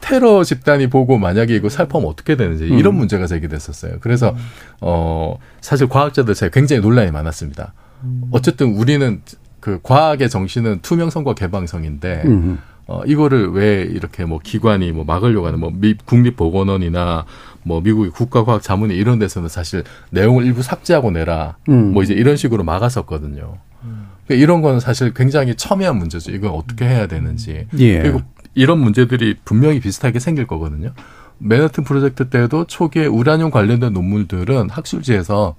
[0.00, 2.98] 테러 집단이 보고 만약에 이거 살포하면 어떻게 되는지 이런 음.
[2.98, 3.96] 문제가 제기됐었어요.
[4.00, 4.36] 그래서 음.
[4.80, 7.72] 어 사실 과학자들 사이 굉장히 논란이 많았습니다.
[8.04, 8.22] 음.
[8.30, 9.22] 어쨌든 우리는
[9.58, 12.58] 그 과학의 정신은 투명성과 개방성인데 음.
[12.88, 17.26] 어, 이거를 왜 이렇게 뭐 기관이 뭐 막으려고 하는 뭐 미, 국립보건원이나
[17.68, 21.92] 뭐 미국의 국가과학자문회 이런 데서는 사실 내용을 일부 삭제하고 내라 음.
[21.92, 23.58] 뭐 이제 이런 식으로 막았었거든요.
[23.84, 24.06] 음.
[24.26, 26.32] 그러니까 이런 거는 사실 굉장히 첨예한 문제죠.
[26.32, 27.66] 이건 어떻게 해야 되는지.
[27.78, 28.00] 예.
[28.00, 28.22] 그리고
[28.54, 30.94] 이런 문제들이 분명히 비슷하게 생길 거거든요.
[31.36, 35.54] 맨하튼 프로젝트 때도 초기에 우라늄 관련된 논문들은 학술지에서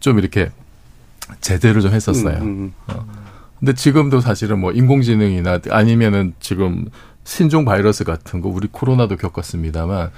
[0.00, 0.50] 좀 이렇게
[1.40, 2.36] 제대로 좀 했었어요.
[2.36, 2.72] 음, 음, 음.
[2.88, 3.06] 어.
[3.58, 6.86] 근데 지금도 사실은 뭐 인공지능이나 아니면은 지금
[7.24, 10.10] 신종 바이러스 같은 거 우리 코로나도 겪었습니다만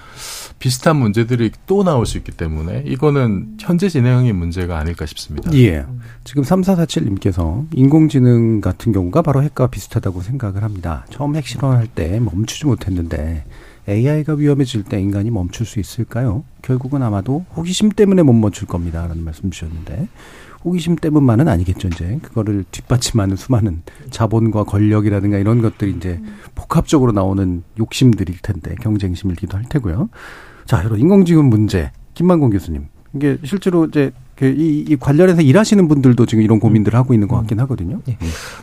[0.59, 5.53] 비슷한 문제들이 또 나올 수 있기 때문에 이거는 현재 진행형의 문제가 아닐까 싶습니다.
[5.55, 5.87] 예.
[6.25, 11.07] 지금 3447님께서 인공지능 같은 경우가 바로 핵과 비슷하다고 생각을 합니다.
[11.11, 13.45] 처음 핵 실험할 때 멈추지 못했는데
[13.89, 16.43] AI가 위험해질 때 인간이 멈출 수 있을까요?
[16.63, 19.07] 결국은 아마도 호기심 때문에 못 멈출 겁니다.
[19.07, 20.09] 라는 말씀 주셨는데
[20.67, 21.89] 호기심 때문만은 아니겠죠.
[21.89, 26.21] 이제 그거를 뒷받침하는 수많은 자본과 권력이라든가 이런 것들이 이제
[26.57, 30.11] 복합적으로 나오는 욕심들일 텐데 경쟁심이기도 할 테고요.
[30.67, 36.27] 자, 여러분 인공지능 문제 김만공 교수님 이게 실제로 이제 그 이, 이 관련해서 일하시는 분들도
[36.27, 38.01] 지금 이런 고민들을 하고 있는 것 같긴 하거든요.
[38.05, 38.19] 네.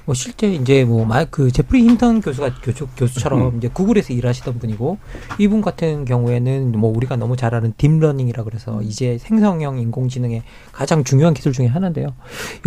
[0.06, 3.58] 뭐 실제 이제 뭐그 제프리 힌턴 교수가 교수 교수처럼 음.
[3.58, 5.00] 이제 구글에서 일하시던 분이고
[5.40, 11.04] 이분 같은 경우에는 뭐 우리가 너무 잘 아는 deep learning이라 그래서 이제 생성형 인공지능의 가장
[11.04, 12.10] 중요한 기술 중에 하나인데요.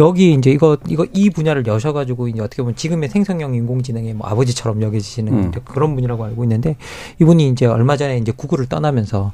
[0.01, 4.83] 여기 이제 이거 이거 이 분야를 여셔가지고 이제 어떻게 보면 지금의 생성형 인공지능의 뭐 아버지처럼
[4.83, 5.53] 여겨지시는 음.
[5.65, 6.77] 그런 분이라고 알고 있는데
[7.21, 9.33] 이분이 이제 얼마 전에 이제 구글을 떠나면서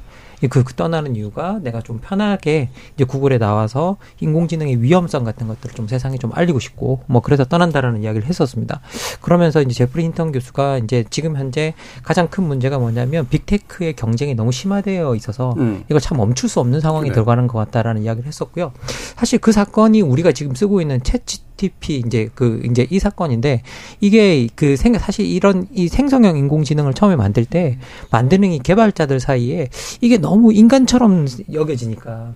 [0.49, 5.87] 그, 그 떠나는 이유가 내가 좀 편하게 이제 구글에 나와서 인공지능의 위험성 같은 것들을 좀
[5.87, 8.81] 세상에 좀 알리고 싶고 뭐 그래서 떠난다라는 이야기를 했었습니다.
[9.21, 14.51] 그러면서 이제 제프리 힌턴 교수가 이제 지금 현재 가장 큰 문제가 뭐냐면 빅테크의 경쟁이 너무
[14.51, 15.83] 심화되어 있어서 음.
[15.87, 17.13] 이걸 참 멈출 수 없는 상황이 그래.
[17.13, 18.73] 들어가는 것 같다라는 이야기를 했었고요.
[19.15, 23.61] 사실 그 사건이 우리가 지금 쓰고 있는 채치 TP 이제 그 이제 이 사건인데
[23.99, 27.77] 이게 그 생 사실 이런 이 생성형 인공지능을 처음에 만들 때
[28.11, 29.69] 만드는 이 개발자들 사이에
[30.01, 32.33] 이게 너무 인간처럼 여겨지니까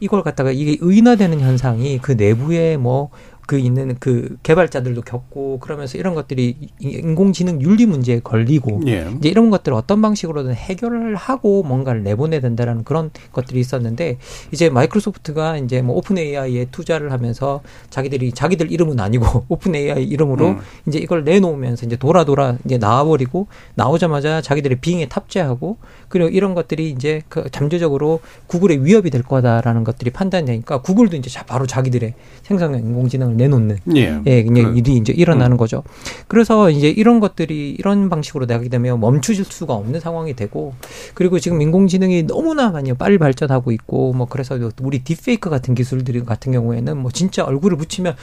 [0.00, 3.10] 이걸 갖다가 이게 의인화되는 현상이 그 내부에 뭐
[3.48, 9.10] 그 있는 그 개발자들도 겪고 그러면서 이런 것들이 인공지능 윤리 문제에 걸리고 예.
[9.16, 14.18] 이제 이런 것들을 어떤 방식으로든 해결을 하고 뭔가를 내보내야 된다라는 그런 것들이 있었는데
[14.52, 20.58] 이제 마이크로소프트가 이제 뭐 OpenAI에 투자를 하면서 자기들이 자기들 이름은 아니고 OpenAI 이름으로 음.
[20.86, 26.90] 이제 이걸 내놓으면서 이제 돌아 돌아 이제 나와버리고 나오자마자 자기들의 빙에 탑재하고 그리고 이런 것들이
[26.90, 33.37] 이제 그 잠재적으로 구글의 위협이 될 거다라는 것들이 판단되니까 구글도 이제 바로 자기들의 생성형 인공지능을
[33.38, 35.56] 내놓는 예, 예 그냥 일이 이제 일어나는 음.
[35.56, 35.82] 거죠.
[36.26, 40.74] 그래서 이제 이런 것들이 이런 방식으로 나게 되면 멈추실 수가 없는 상황이 되고
[41.14, 46.52] 그리고 지금 인공지능이 너무나 많이 빨리 발전하고 있고 뭐 그래서 우리 딥페이크 같은 기술들이 같은
[46.52, 48.14] 경우에는 뭐 진짜 얼굴을 붙이면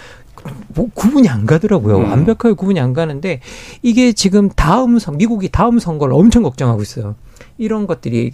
[0.67, 1.97] 뭐 구분이 안 가더라고요.
[1.97, 2.12] 음.
[2.12, 3.39] 완벽하게 구분이 안 가는데
[3.82, 7.15] 이게 지금 다음 선 미국이 다음 선거를 엄청 걱정하고 있어요.
[7.58, 8.32] 이런 것들이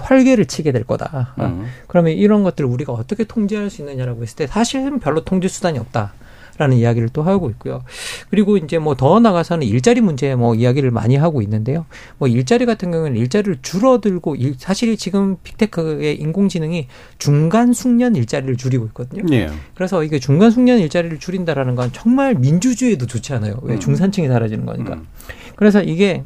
[0.00, 1.34] 활개를 치게 될 거다.
[1.40, 1.66] 음.
[1.88, 6.12] 그러면 이런 것들을 우리가 어떻게 통제할 수 있느냐라고 했을 때 사실은 별로 통제 수단이 없다.
[6.56, 7.82] 라는 이야기를 또 하고 있고요.
[8.30, 11.84] 그리고 이제 뭐 더 나가서는 일자리 문제 뭐 이야기를 많이 하고 있는데요.
[12.16, 16.86] 뭐 일자리 같은 경우는 일자리를 줄어들고 일, 사실 지금 빅테크의 인공지능이
[17.18, 19.24] 중간 숙련 일자리를 줄이고 있거든요.
[19.32, 19.50] 예.
[19.74, 23.58] 그래서 이게 중간 숙련 일자리를 줄인다라는 건 정말 민주주의에도 좋지 않아요.
[23.62, 23.80] 왜 음.
[23.80, 24.94] 중산층이 사라지는 거니까.
[24.94, 25.08] 음.
[25.56, 26.22] 그래서 이게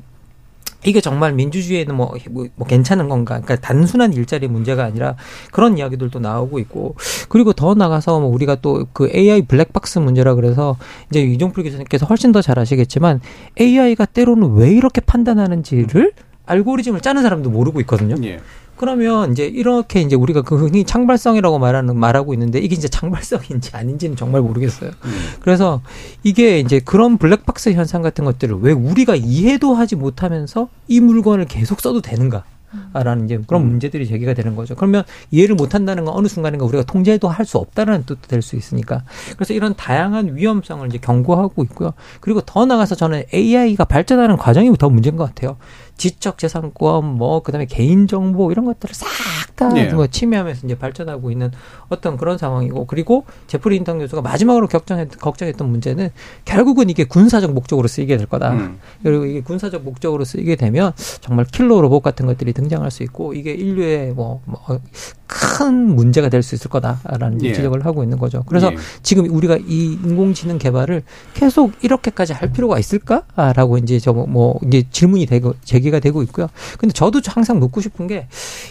[0.85, 3.41] 이게 정말 민주주의에는 뭐, 뭐, 뭐, 괜찮은 건가?
[3.41, 5.17] 그러니까 단순한 일자리 문제가 아니라
[5.51, 6.95] 그런 이야기들도 나오고 있고
[7.29, 10.77] 그리고 더 나가서 뭐 우리가 또 그 AI 블랙박스 문제라 그래서
[11.11, 13.21] 이제 유종풀 교수님께서 훨씬 더 잘 아시겠지만
[13.61, 16.13] AI가 때로는 왜 이렇게 판단하는지를
[16.47, 18.15] 알고리즘을 짜는 사람도 모르고 있거든요.
[18.25, 18.41] 예.
[18.79, 24.17] 그러면 이제 이렇게 이제 우리가 그 흔히 창발성이라고 말하는 말하고 있는데 이게 이제 창발성인지 아닌지는
[24.17, 24.91] 정말 모르겠어요.
[25.05, 25.11] 음.
[25.41, 25.83] 그래서
[26.23, 31.81] 이게 이제 그런 블랙박스 현상 같은 것들을 왜 우리가 이해도 하지 못하면서 이 물건을 계속
[31.81, 32.45] 써도 되는가?
[32.93, 33.69] 라는 이제 그런 음.
[33.69, 34.75] 문제들이 제기가 되는 거죠.
[34.75, 38.57] 그러면 이해를 못 한다는 건 어느 순간인가 우리가 통제도 할 수 없다는 뜻도 될 수
[38.57, 39.05] 있으니까.
[39.37, 41.95] 그래서 이런 다양한 위험성을 이제 경고하고 있고요.
[42.21, 45.57] 그리고 더 나가서 저는 AI가 발전하는 과정이 더 문제인 것 같아요.
[45.99, 49.93] 지적 재산권 뭐 그다음에 개인 정보 이런 것들을 싹다 네.
[49.93, 51.51] 뭐 침해하면서 이제 발전하고 있는
[51.89, 56.11] 어떤 그런 상황이고 그리고 제프리 인턴 교수가 마지막으로 걱정했, 걱정했던 문제는
[56.45, 58.53] 결국은 이게 군사적 목적으로 쓰이게 될 거다.
[58.53, 58.79] 음.
[59.03, 63.53] 그리고 이게 군사적 목적으로 쓰이게 되면 정말 킬러 로봇 같은 것들이 등장할 수 있고 이게
[63.53, 64.81] 인류의 뭐, 뭐
[65.29, 67.53] 큰 문제가 될 수 있을 거다라는 예.
[67.53, 68.45] 지적을 하고 있는 거죠.
[68.47, 68.77] 그래서 예.
[69.03, 71.03] 지금 우리가 이 인공지능 개발을
[71.35, 76.49] 계속 이렇게까지 할 필요가 있을까라고 이제 저 뭐 이제 질문이 되고 제기 가 되고 있고요.
[76.79, 78.27] 근데 저도 항상 묻고 싶은 게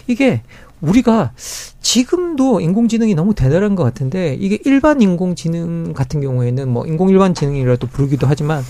[0.06, 0.42] 이게
[0.80, 1.32] 우리가
[1.80, 7.88] 지금도 인공지능이 너무 대단한 것 같은데 이게 일반 인공지능 같은 경우에는 뭐 인공 일반 지능이라도
[7.88, 8.62] 부르기도 하지만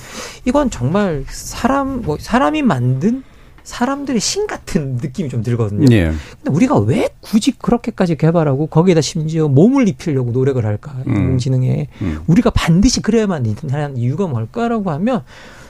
[0.44, 3.24] 이건 정말 사람 뭐 사람이 만든
[3.68, 5.84] 사람들의 신 같은 느낌이 좀 들거든요.
[5.94, 6.04] 예.
[6.06, 10.96] 근데 우리가 왜 굳이 그렇게까지 개발하고 거기에다 심지어 몸을 입히려고 노력을 할까?
[11.06, 11.14] 음.
[11.14, 12.20] 인공지능에 음.
[12.26, 15.22] 우리가 반드시 그래야만 하는 이유가 뭘까라고 하면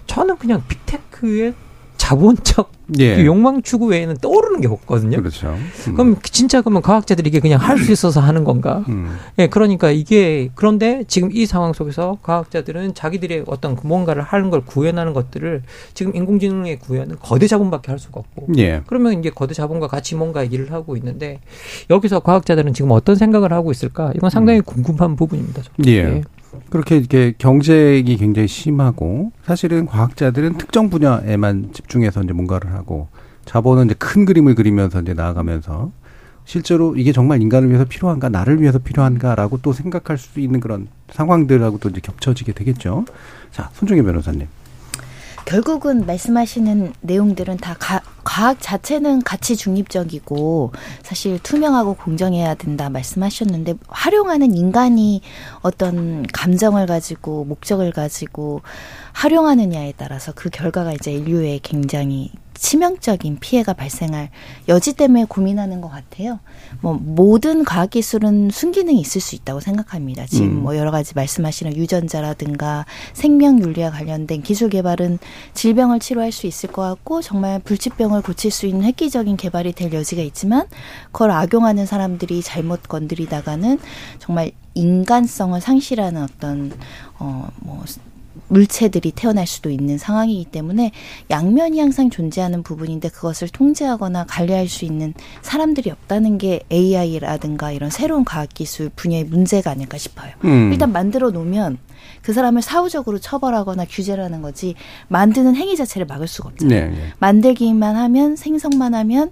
[0.07, 1.55] 저는 그냥 빅테크의
[1.99, 3.17] 자본적 예.
[3.17, 5.19] 그 욕망 추구 외에는 떠오르는 게 없거든요.
[5.19, 5.49] 그렇죠.
[5.89, 5.95] 음.
[5.95, 8.83] 그럼 진짜 그러면 과학자들이 이게 그냥 할 수 있어서 하는 건가?
[8.89, 9.19] 음.
[9.39, 14.63] 예, 그러니까 이게 그런데 지금 이 상황 속에서 과학자들은 자기들의 어떤 그 뭔가를 하는 걸
[14.65, 18.49] 구현하는 것들을 지금 인공지능에 구현은 거대 자본밖에 할 수가 없고.
[18.57, 18.81] 예.
[18.87, 21.41] 그러면 이제 거대 자본과 같이 뭔가 일을 하고 있는데
[21.91, 24.13] 여기서 과학자들은 지금 어떤 생각을 하고 있을까?
[24.17, 24.63] 이건 상당히 음.
[24.65, 25.63] 궁금한 부분입니다.
[25.87, 25.91] 예.
[25.93, 26.23] 예.
[26.71, 33.09] 그렇게 이렇게 경쟁이 굉장히 심하고 사실은 과학자들은 특정 분야에만 집중해서 이제 뭔가를 하고
[33.45, 35.91] 자본은 이제 큰 그림을 그리면서 이제 나아가면서
[36.45, 41.79] 실제로 이게 정말 인간을 위해서 필요한가 나를 위해서 필요한가라고 또 생각할 수 있는 그런 상황들하고
[41.79, 43.05] 또 이제 겹쳐지게 되겠죠.
[43.51, 44.47] 자, 손정혜 변호사님.
[45.49, 54.55] 결국은 말씀하시는 내용들은 다 가, 과학 자체는 가치 중립적이고 사실 투명하고 공정해야 된다 말씀하셨는데 활용하는
[54.55, 55.23] 인간이
[55.63, 58.61] 어떤 감정을 가지고 목적을 가지고
[59.15, 64.31] 활용하느냐에 따라서 그 결과가 이제 인류에 굉장히 치명적인 피해가 발생할
[64.69, 66.41] 여지 때문에 고민하는 것 같아요.
[66.81, 70.27] 뭐 모든 과학 기술은 순기능이 있을 수 있다고 생각합니다.
[70.27, 70.63] 지금 음.
[70.63, 75.19] 뭐 여러 가지 말씀하시는 유전자라든가 생명 윤리와 관련된 기술 개발은
[75.55, 80.23] 질병을 치료할 수 있을 것 같고 정말 불치병을 고칠 수 있는 획기적인 개발이 될 여지가
[80.23, 80.67] 있지만
[81.13, 83.79] 그걸 악용하는 사람들이 잘못 건드리다가는
[84.19, 86.73] 정말 인간성을 상실하는 어떤
[87.19, 87.85] 어뭐
[88.49, 90.93] 물체들이 태어날 수도 있는 상황이기 때문에
[91.31, 98.25] 양면이 항상 존재하는 부분인데 그것을 통제하거나 관리할 수 있는 사람들이 없다는 게 AI라든가 이런 새로운
[98.25, 100.33] 과학기술 분야의 문제가 아닐까 싶어요.
[100.45, 100.73] 음.
[100.73, 101.79] 일단 만들어 놓으면
[102.23, 104.75] 그 사람을 사후적으로 처벌하거나 규제를 하는 거지
[105.09, 106.91] 만드는 행위 자체를 막을 수가 없잖아요.
[106.91, 107.13] 네, 네.
[107.19, 109.31] 만들기만 하면 생성만 하면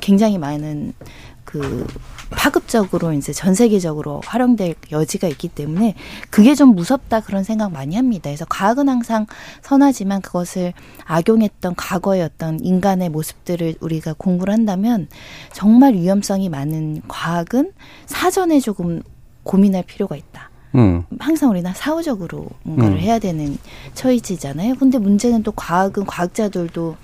[0.00, 0.92] 굉장히 많은
[1.44, 1.86] 그
[2.30, 5.94] 파급적으로 이제 전 세계적으로 활용될 여지가 있기 때문에
[6.30, 8.22] 그게 좀 무섭다 그런 생각 많이 합니다.
[8.24, 9.26] 그래서 과학은 항상
[9.62, 10.72] 선하지만 그것을
[11.04, 15.08] 악용했던 과거의 어떤 인간의 모습들을 우리가 공부를 한다면
[15.52, 17.72] 정말 위험성이 많은 과학은
[18.06, 19.02] 사전에 조금
[19.44, 20.50] 고민할 필요가 있다.
[20.74, 21.04] 음.
[21.18, 22.98] 항상 우리는 사후적으로 뭔가를 음.
[22.98, 23.56] 해야 되는
[23.94, 24.74] 처지잖아요.
[24.74, 26.96] 근데 문제는 또 과학은 과학자들도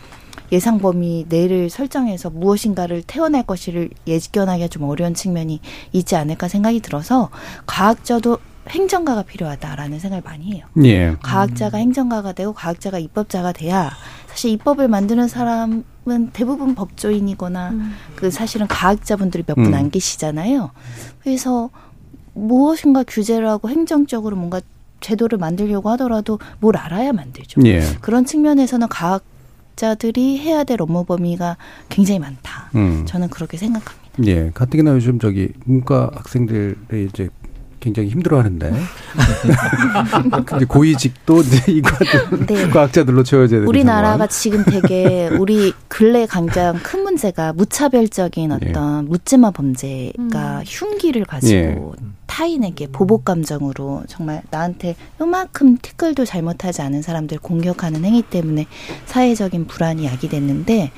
[0.52, 5.60] 예상 범위 내를 설정해서 무엇인가를 태어날 것을 예견하기가 좀 어려운 측면이
[5.92, 7.30] 있지 않을까 생각이 들어서
[7.66, 8.38] 과학자도
[8.68, 10.66] 행정가가 필요하다라는 생각을 많이 해요.
[10.84, 11.16] 예.
[11.22, 13.90] 과학자가 행정가가 되고 과학자가 입법자가 돼야
[14.28, 17.94] 사실 입법을 만드는 사람은 대부분 법조인이거나 음.
[18.14, 19.90] 그 사실은 과학자분들이 몇 분안 음.
[19.90, 20.70] 계시잖아요.
[21.22, 21.70] 그래서
[22.34, 24.60] 무엇인가 규제를 하고 행정적으로 뭔가
[25.00, 27.60] 제도를 만들려고 하더라도 뭘 알아야 만들죠.
[27.66, 27.82] 예.
[28.00, 29.24] 그런 측면에서는 과학
[29.76, 31.56] 자들이 해야 될 업무 범위가
[31.88, 32.70] 굉장히 많다.
[32.74, 33.04] 음.
[33.06, 34.02] 저는 그렇게 생각합니다.
[34.26, 37.28] 예, 가뜩이나 요즘 저기 문과 학생들의 이제
[37.80, 38.72] 굉장히 힘들어하는데
[40.46, 41.98] 근데 고위직도 이제 이과
[42.46, 42.68] 네.
[42.68, 44.28] 과학자들로 채워져야 되는 우리나라가 상황.
[44.28, 48.68] 지금 되게 우리 근래 강장 큰 문제가 무차별적인 예.
[48.70, 49.08] 어떤 예.
[49.08, 50.62] 묻지마 범죄가 음.
[50.64, 51.54] 흉기를 가지고
[52.00, 52.11] 예.
[52.32, 58.64] 타인에게 보복 감정으로 정말 나한테 요만큼 티끌도 잘못하지 않은 사람들 공격하는 행위 때문에
[59.04, 60.92] 사회적인 불안이 야기됐는데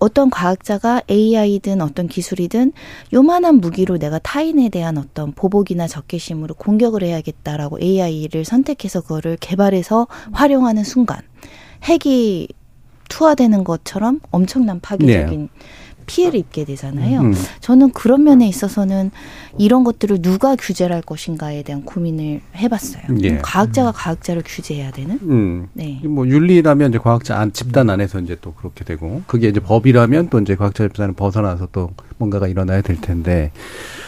[0.00, 2.72] 어떤 과학자가 AI든 어떤 기술이든
[3.14, 10.84] 요만한 무기로 내가 타인에 대한 어떤 보복이나 적개심으로 공격을 해야겠다라고 AI를 선택해서 그거를 개발해서 활용하는
[10.84, 11.22] 순간
[11.84, 12.48] 핵이
[13.08, 15.48] 투하되는 것처럼 엄청난 파괴적인 네.
[16.06, 17.20] 피해를 입게 되잖아요.
[17.20, 17.34] 음.
[17.60, 19.10] 저는 그런 면에 있어서는
[19.58, 23.02] 이런 것들을 누가 규제를 할 것인가에 대한 고민을 해봤어요.
[23.22, 23.38] 예.
[23.38, 25.18] 과학자가 과학자를 규제해야 되는.
[25.22, 25.68] 음.
[25.72, 26.00] 네.
[26.04, 30.40] 뭐 윤리라면 이제 과학자 안 집단 안에서 이제 또 그렇게 되고 그게 이제 법이라면 또
[30.40, 33.52] 이제 과학자 집단을 벗어나서 또 뭔가가 일어나야 될 텐데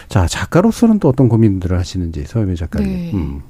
[0.08, 2.88] 자 작가로서는 또 어떤 고민들을 하시는지 서유미 작가님.
[2.88, 3.10] 네.
[3.14, 3.42] 음.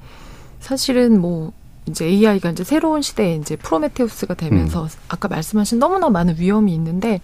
[0.61, 1.53] 사실은 뭐
[1.89, 4.89] 이제 AI가 이제 새로운 시대에 이제 프로메테우스가 되면서 음.
[5.09, 7.21] 아까 말씀하신 너무나 많은 위험이 있는데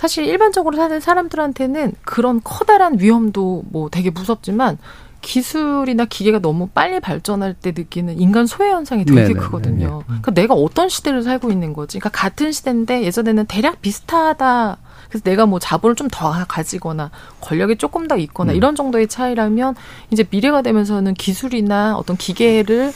[0.00, 4.78] 사실 일반적으로 사는 사람들한테는 그런 커다란 위험도 뭐 되게 무섭지만
[5.20, 9.88] 기술이나 기계가 너무 빨리 발전할 때 느끼는 인간 소외 현상이 되게 네네, 크거든요.
[9.88, 10.02] 네네.
[10.06, 11.98] 그러니까 내가 어떤 시대를 살고 있는 거지?
[11.98, 14.78] 그러니까 같은 시대인데 예전에는 대략 비슷하다.
[15.10, 17.10] 그래서 내가 뭐 자본을 좀 더 가지거나
[17.42, 18.56] 권력이 조금 더 있거나 음.
[18.56, 19.74] 이런 정도의 차이라면
[20.10, 22.94] 이제 미래가 되면서는 기술이나 어떤 기계를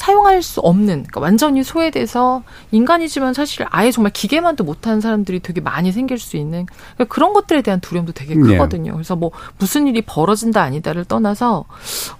[0.00, 5.92] 사용할 수 없는 그러니까 완전히 소외돼서 인간이지만 사실 아예 정말 기계만도 못하는 사람들이 되게 많이
[5.92, 8.40] 생길 수 있는 그러니까 그런 것들에 대한 두려움도 되게 네.
[8.40, 8.92] 크거든요.
[8.92, 8.96] 네.
[8.96, 11.66] 그래서 뭐 무슨 일이 벌어진다 아니다를 떠나서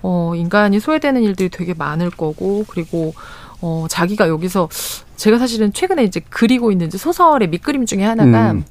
[0.03, 3.15] 어 인간이 소외되는 일들이 되게 많을 거고 그리고
[3.63, 4.69] 어 자기가 여기서
[5.17, 8.65] 제가 사실은 최근에 이제 그리고 있는 소설의 밑그림 중에 하나가 음.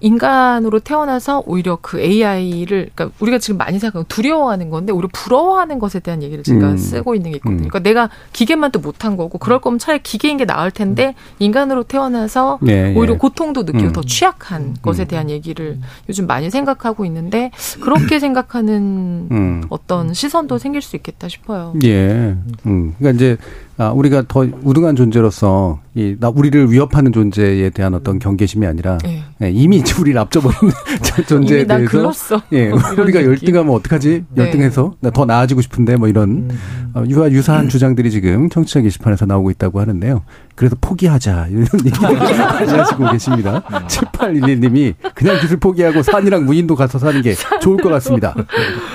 [0.00, 6.00] 인간으로 태어나서 오히려 그 AI를 그러니까 우리가 지금 많이 생각하고 두려워하는 건데 오히려 부러워하는 것에
[6.00, 6.76] 대한 얘기를 제가 음.
[6.76, 7.56] 쓰고 있는 게 있거든요.
[7.56, 7.68] 음.
[7.68, 12.58] 그러니까 내가 기계만 또 못한 거고 그럴 거면 차라리 기계인 게 나을 텐데 인간으로 태어나서
[12.66, 13.18] 예, 오히려 예.
[13.18, 13.92] 고통도 느끼고 음.
[13.92, 14.74] 더 취약한 음.
[14.82, 15.78] 것에 대한 얘기를
[16.08, 19.62] 요즘 많이 생각하고 있는데 그렇게 생각하는 음.
[19.70, 21.72] 어떤 시선도 생길 수 있겠다 싶어요.
[21.84, 22.36] 예.
[22.66, 22.94] 음.
[22.98, 23.36] 그러니까 이제
[23.78, 29.22] 아, 우리가 더 우등한 존재로서 이, 나, 우리를 위협하는 존재에 대한 어떤 경계심이 아니라 네.
[29.38, 30.56] 네, 이미 우리를 앞져버린
[31.26, 32.42] 존재에 이미 대해서 글렀어.
[32.52, 34.24] 예, 우리가 열등하면 어떡하지?
[34.34, 34.44] 네.
[34.44, 36.58] 열등해서 나 더 나아지고 싶은데 뭐 이런 음.
[36.94, 40.24] 어, 유하 유사한 주장들이 지금 청취자 게시판에서 나오고 있다고 하는데요.
[40.54, 43.62] 그래서 포기하자 이런 얘기를 하시고 계십니다.
[43.88, 48.34] 7811님이 그냥 기술 포기하고 산이랑 무인도 가서 사는 게 좋을 것 같습니다.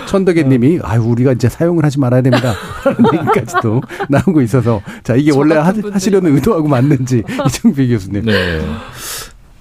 [0.08, 2.54] 천덕애님이 아유 우리가 이제 사용을 하지 말아야 됩니다.
[2.86, 4.71] 라는 얘기까지도 나오고 있어서
[5.04, 8.26] 자 이게 원래 하, 시려는 의도하고 맞는지 이정비 교수님.
[8.26, 8.62] 네.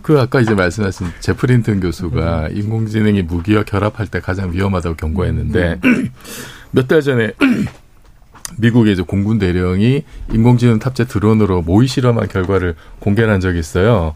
[0.02, 2.56] 그 아까 이제 말씀하신 제프린튼 교수가 음.
[2.56, 6.10] 인공지능이 무기와 결합할 때 가장 위험하다고 경고했는데 음.
[6.72, 7.32] 몇달 전에
[8.58, 14.14] 미국의 이제 공군 대령이 인공지능 탑재 드론으로 모의 실험한 결과를 공개한 적이 있어요.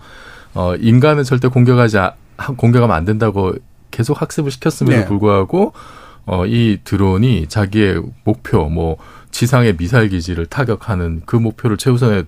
[0.55, 1.99] 어, 인간은 절대 공격하지
[2.57, 3.55] 공격하면 안 된다고
[3.91, 5.05] 계속 학습을 시켰음에도 네.
[5.07, 5.73] 불구하고
[6.27, 8.97] 어, 이 드론이 자기의 목표 뭐
[9.39, 12.23] 지상의 미사일 기지를 타격하는 그 목표를 최우선에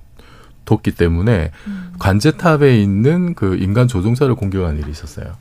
[0.65, 1.93] 뒀기 때문에 음.
[2.01, 5.35] 관제탑에 있는 그 인간 조종사를 공격한 일이 있었어요.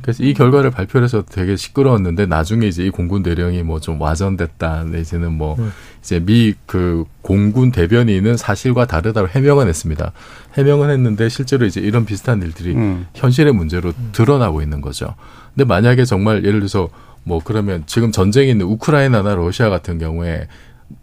[0.00, 4.84] 그래서 이 결과를 발표해서 되게 시끄러웠는데 나중에 이제 이 공군 대령이 뭐 좀 와전됐다.
[4.84, 5.70] 내지는 뭐 음.
[6.00, 10.12] 이제 미 그 공군 대변인은 사실과 다르다고 해명은 했습니다.
[10.54, 13.06] 해명은 했는데 실제로 이제 이런 비슷한 일들이 음.
[13.14, 15.14] 현실의 문제로 드러나고 있는 거죠.
[15.54, 16.88] 근데 만약에 정말 예를 들어서
[17.24, 20.46] 뭐 그러면 지금 전쟁이 있는 우크라이나나 러시아 같은 경우에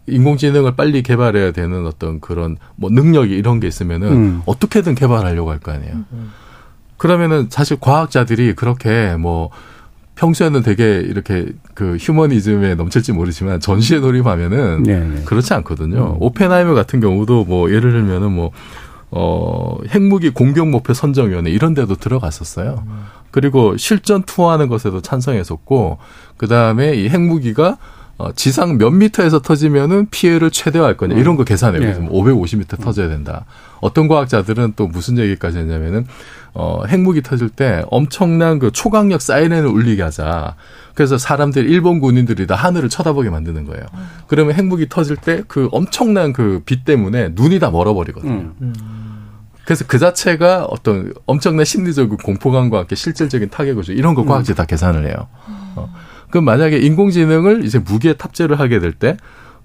[0.06, 4.42] 인공지능을 빨리 개발해야 되는 어떤 그런 뭐 능력이 이런 게 있으면은 음.
[4.46, 5.94] 어떻게든 개발하려고 할 거 아니에요.
[6.12, 6.32] 음.
[6.96, 9.50] 그러면은 사실 과학자들이 그렇게 뭐
[10.14, 15.06] 평소에는 되게 이렇게 그 휴머니즘에 넘칠지 모르지만 전시에 돌입하면은 네네.
[15.06, 15.22] 네.
[15.24, 16.12] 그렇지 않거든요.
[16.12, 16.16] 음.
[16.20, 18.50] 오펜하이머 같은 경우도 뭐 예를 들면은 뭐
[19.10, 22.84] 어, 핵무기 공격 목표 선정위원회 이런 데도 들어갔었어요.
[22.86, 23.04] 음.
[23.30, 25.98] 그리고 실전 투하하는 것에도 찬성했었고,
[26.36, 27.78] 그 다음에 이 핵무기가
[28.16, 31.80] 어, 지상 몇 미터에서 터지면은 피해를 최대화할 거냐 이런 거 계산해요.
[31.80, 31.92] 네.
[31.94, 33.44] 그래서 550미터 터져야 된다.
[33.80, 36.06] 어떤 과학자들은 또 무슨 얘기까지 했냐면은
[36.52, 40.54] 어, 핵무기 터질 때 엄청난 그 초강력 사이렌을 울리게 하자.
[40.94, 43.84] 그래서 사람들 일본 군인들이 다 하늘을 쳐다보게 만드는 거예요.
[44.28, 48.52] 그러면 핵무기 터질 때 그 엄청난 그 빛 때문에 눈이 다 멀어버리거든요.
[48.60, 48.74] 음.
[49.64, 53.92] 그래서 그 자체가 어떤 엄청난 심리적 공포감과 함께 실질적인 타격을 줘.
[53.92, 54.26] 이런 거 음.
[54.28, 55.26] 과학자들이 다 계산을 해요.
[55.74, 55.92] 어.
[56.34, 59.16] 그럼 만약에 인공지능을 이제 무기에 탑재를 하게 될 때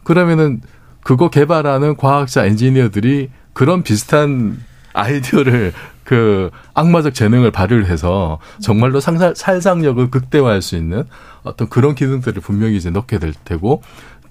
[0.03, 0.61] 그러면은
[1.01, 4.59] 그거 개발하는 과학자 엔지니어들이 그런 비슷한
[4.93, 11.05] 아이디어를 그 악마적 재능을 발휘를 해서 정말로 상상, 살상력을 극대화할 수 있는
[11.41, 13.81] 어떤 그런 기능들을 분명히 이제 넣게 될 테고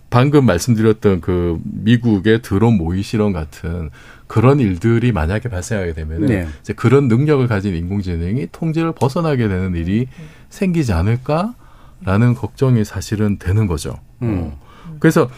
[0.08, 3.90] 방금 말씀드렸던 그 미국의 드론 모의 실험 같은
[4.28, 6.46] 그런 일들이 만약에 발생하게 되면은 네.
[6.60, 10.06] 이제 그런 능력을 가진 인공지능이 통제를 벗어나게 되는 일이
[10.50, 11.54] 생기지 않을까?
[12.04, 13.98] 라는 걱정이 사실은 되는 거죠.
[14.22, 14.52] 음.
[15.00, 15.28] 그래서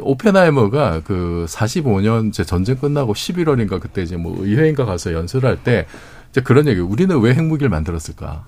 [0.00, 5.86] 오펜하이머가 그 45년 제 전쟁 끝나고 11월인가 그때 이제 뭐 의회인가 가서 연설을 할때
[6.30, 6.80] 이제 그런 얘기.
[6.80, 8.46] 우리는 왜 핵무기를 만들었을까?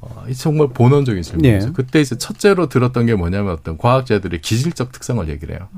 [0.00, 1.66] 어, 이 정말 본원적인 질문이죠.
[1.66, 1.72] 네.
[1.74, 5.68] 그때 이제 첫째로 들었던 게 뭐냐면 어떤 과학자들의 기질적 특성을 얘기를 해요.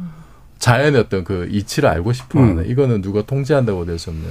[0.58, 2.64] 자연의 어떤 그 이치를 알고 싶어 하는 음.
[2.70, 4.28] 이거는 누가 통제한다고 될 수 없는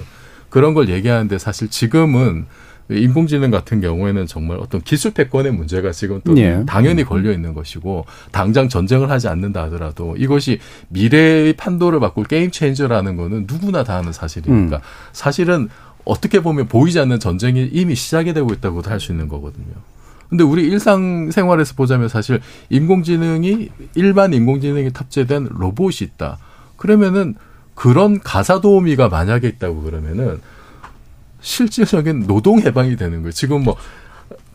[0.49, 2.45] 그런 걸 얘기하는데 사실 지금은
[2.89, 6.63] 인공지능 같은 경우에는 정말 어떤 기술 패권의 문제가 지금 또 예.
[6.65, 10.59] 당연히 걸려 있는 것이고 당장 전쟁을 하지 않는다 하더라도 이것이
[10.89, 14.81] 미래의 판도를 바꿀 게임 체인저라는 거는 누구나 다 아는 사실이니까 음.
[15.13, 15.69] 사실은
[16.05, 19.73] 어떻게 보면 보이지 않는 전쟁이 이미 시작이 되고 있다고도 할 수 있는 거거든요.
[20.29, 26.37] 근데 우리 일상생활에서 보자면 사실 인공지능이 일반 인공지능이 탑재된 로봇이 있다.
[26.75, 27.35] 그러면은
[27.75, 30.39] 그런 가사 도우미가 만약에 있다고 그러면은
[31.41, 33.31] 실질적인 노동 해방이 되는 거예요.
[33.31, 33.75] 지금 뭐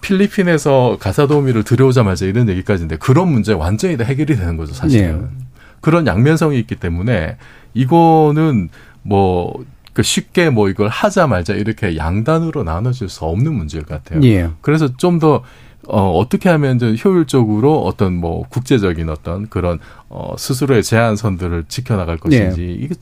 [0.01, 5.23] 필리핀에서 가사 도우미를 들여오자마자 이런 얘기까지인데 그런 문제 완전히 다 해결이 되는 거죠, 사실은.
[5.23, 5.45] 네.
[5.81, 7.37] 그런 양면성이 있기 때문에
[7.75, 8.69] 이거는
[9.03, 14.23] 뭐그 쉽게 뭐 이걸 하자 말자 이렇게 양단으로 나눠질 수 없는 문제일 것 같아요.
[14.25, 14.51] 예.
[14.61, 15.43] 그래서 좀 더
[15.87, 19.79] 어, 어떻게 하면 좀 효율적으로 어떤 뭐 국제적인 어떤 그런
[20.09, 22.67] 어, 스스로의 제한선들을 지켜나갈 것인지 예.
[22.67, 22.95] 이게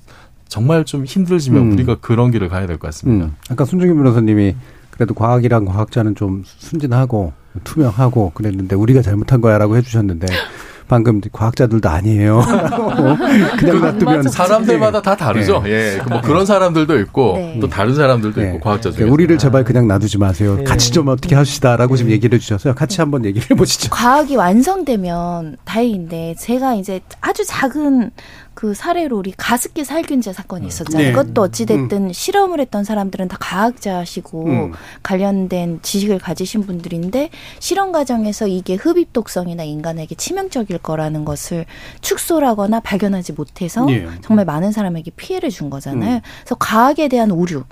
[0.53, 1.73] 정말 좀 힘들지만 음.
[1.73, 3.27] 우리가 그런 길을 가야 될 것 같습니다.
[3.27, 3.33] 음.
[3.49, 4.55] 아까 순중기 변호사님이
[4.91, 7.33] 그래도 과학이랑 과학자는 좀 순진하고
[7.65, 10.27] 투명하고 그랬는데 우리가 잘못한 거야라고 해주셨는데
[10.89, 12.43] 방금 과학자들도 아니에요.
[13.59, 15.63] 그냥 놔두면 사람들마다 다 다르죠.
[15.65, 15.71] 네.
[15.71, 17.59] 예, 뭐 그런 사람들도 있고 네.
[17.63, 18.49] 또 다른 사람들도 네.
[18.49, 20.57] 있고 과학자 중에 그러니까 우리를 제발 그냥 놔두지 마세요.
[20.57, 20.65] 네.
[20.65, 22.17] 같이 좀 어떻게 하시다라고 지금 네.
[22.17, 22.75] 얘기를 해주셔서요.
[22.75, 23.89] 같이 한번 얘기를 해보시죠.
[23.89, 28.11] 과학이 완성되면 다행인데 제가 이제 아주 작은
[28.55, 31.09] 그 사례로 우리 가습기 살균제 사건이 있었잖아요.
[31.09, 31.13] 네.
[31.13, 32.13] 그것도 어찌됐든 음.
[32.13, 34.73] 실험을 했던 사람들은 다 과학자시고 음.
[35.03, 41.65] 관련된 지식을 가지신 분들인데 실험 과정에서 이게 흡입 독성이나 인간에게 치명적일 거라는 것을
[42.01, 44.07] 축소하거나 발견하지 못해서 네.
[44.23, 46.17] 정말 많은 사람에게 피해를 준 거잖아요.
[46.17, 46.21] 음.
[46.43, 47.65] 그래서 과학에 대한 오류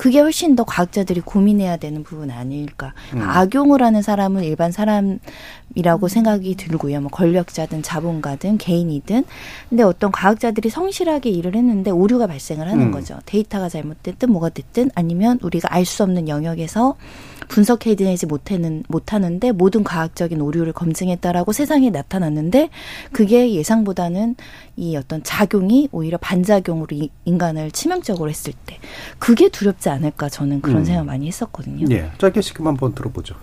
[0.00, 2.94] 그게 훨씬 더 과학자들이 고민해야 되는 부분 아닐까.
[3.12, 3.20] 음.
[3.20, 7.02] 악용을 하는 사람은 일반 사람이라고 생각이 들고요.
[7.02, 9.24] 뭐 권력자든 자본가든 개인이든.
[9.68, 12.90] 근데 어떤 과학자들이 성실하게 일을 했는데 오류가 발생을 하는 음.
[12.92, 13.18] 거죠.
[13.26, 16.96] 데이터가 잘못됐든 뭐가 됐든 아니면 우리가 알 수 없는 영역에서
[17.48, 22.70] 분석해내지 못하는 못하는데 모든 과학적인 오류를 검증했다라고 세상에 나타났는데
[23.12, 24.36] 그게 예상보다는
[24.80, 28.78] 이 어떤 작용이 오히려 반작용으로 인간을 치명적으로 했을 때
[29.18, 30.84] 그게 두렵지 않을까 저는 그런 음.
[30.86, 31.84] 생각 많이 했었거든요.
[31.90, 33.34] 예, 짧게 지금 한번 들어보죠.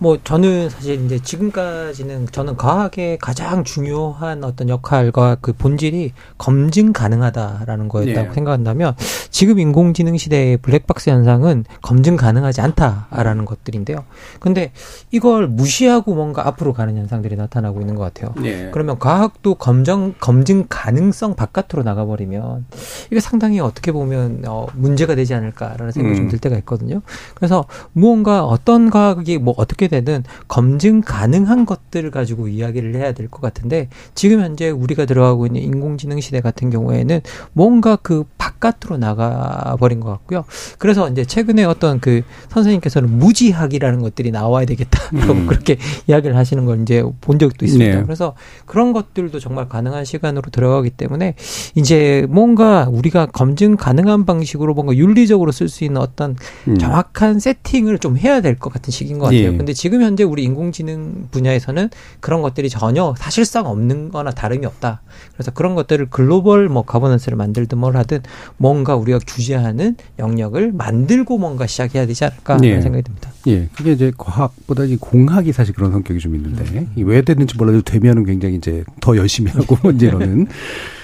[0.00, 7.88] 뭐 저는 사실 이제 지금까지는 저는 과학의 가장 중요한 어떤 역할과 그 본질이 검증 가능하다라는
[7.88, 8.34] 거였다고 예.
[8.34, 8.96] 생각한다면
[9.30, 14.04] 지금 인공지능 시대의 블랙박스 현상은 검증 가능하지 않다라는 것들인데요.
[14.40, 14.72] 근데
[15.12, 18.34] 이걸 무시하고 뭔가 앞으로 가는 현상들이 나타나고 있는 것 같아요.
[18.44, 18.70] 예.
[18.72, 22.64] 그러면 과학도 검증 검증 가능성 바깥으로 나가버리면
[23.10, 26.22] 이게 상당히 어떻게 보면 어, 문제가 되지 않을까라는 생각이 음.
[26.22, 27.02] 좀들 때가 있거든요.
[27.34, 33.40] 그래서 무언가 어떤 과학이 뭐 어떻게 되든 검증 가능한 것들을 가지고 이야기를 해야 될 것
[33.40, 37.20] 같은데 지금 현재 우리가 들어가고 있는 인공지능 시대 같은 경우에는
[37.52, 40.44] 뭔가 그 바깥으로 나가 버린 것 같고요.
[40.78, 45.46] 그래서 이제 최근에 어떤 그 선생님께서는 무지학이라는 것들이 나와야 되겠다라고 음.
[45.46, 47.96] 그렇게 이야기를 하시는 걸 이제 본 적도 있습니다.
[47.96, 48.02] 네.
[48.02, 48.34] 그래서
[48.66, 51.34] 그런 것들도 정말 가능한 시간으로 들 어가기 때문에
[51.74, 56.36] 이제 뭔가 우리가 검증 가능한 방식으로 뭔가 윤리적으로 쓸 수 있는 어떤
[56.68, 56.78] 음.
[56.78, 59.52] 정확한 세팅을 좀 해야 될 것 같은 시기인 것 같아요.
[59.52, 59.56] 예.
[59.56, 61.90] 근데 지금 현재 우리 인공지능 분야에서는
[62.20, 65.02] 그런 것들이 전혀 사실상 없는 거나 다름이 없다.
[65.32, 68.20] 그래서 그런 것들을 글로벌 뭐 가버넌스를 만들든 뭘 하든
[68.56, 72.68] 뭔가 우리가 규제하는 영역을 만들고 뭔가 시작해야 되지 않을까 예.
[72.68, 73.32] 하는 생각이 듭니다.
[73.48, 73.68] 예.
[73.74, 76.92] 그게 이제 과학보다 이 공학이 사실 그런 성격이 좀 있는데 음.
[76.96, 80.41] 왜 되는지 몰라도 되면은 굉장히 이제 더 열심히 하고 이제는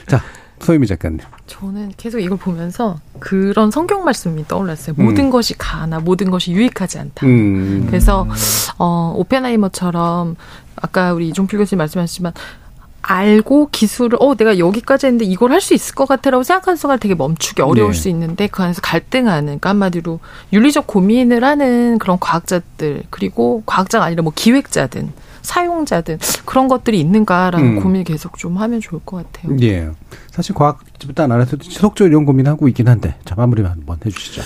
[0.07, 0.23] 자,
[0.61, 1.19] 소유미 작가님.
[1.47, 4.97] 저는 계속 이걸 보면서 그런 성경 말씀이 떠올랐어요.
[4.99, 5.05] 음.
[5.05, 7.27] 모든 것이 가나 모든 것이 유익하지 않다.
[7.27, 7.87] 음.
[7.87, 8.27] 그래서
[8.79, 10.37] 어 오펜하이머처럼
[10.77, 12.33] 아까 우리 이종필 교수님 말씀하셨지만
[13.01, 17.15] 알고 기술을 어 내가 여기까지 했는데 이걸 할 수 있을 것 같아라고 생각하는 순간 되게
[17.15, 17.99] 멈추기 어려울 네.
[17.99, 20.21] 수 있는데 그 안에서 갈등하는 그러니까 한마디로
[20.53, 25.13] 윤리적 고민을 하는 그런 과학자들 그리고 과학자가 아니라 뭐 기획자든
[25.43, 27.83] 사용자든 그런 것들이 있는가라는 음.
[27.83, 29.57] 고민을 계속 좀 하면 좋을 것 같아요.
[29.63, 29.91] 예.
[30.31, 34.43] 사실 과학 집단 안에서도 지속적으로 이런 고민하고 있긴 한데 자 마무리 한번 해주시죠.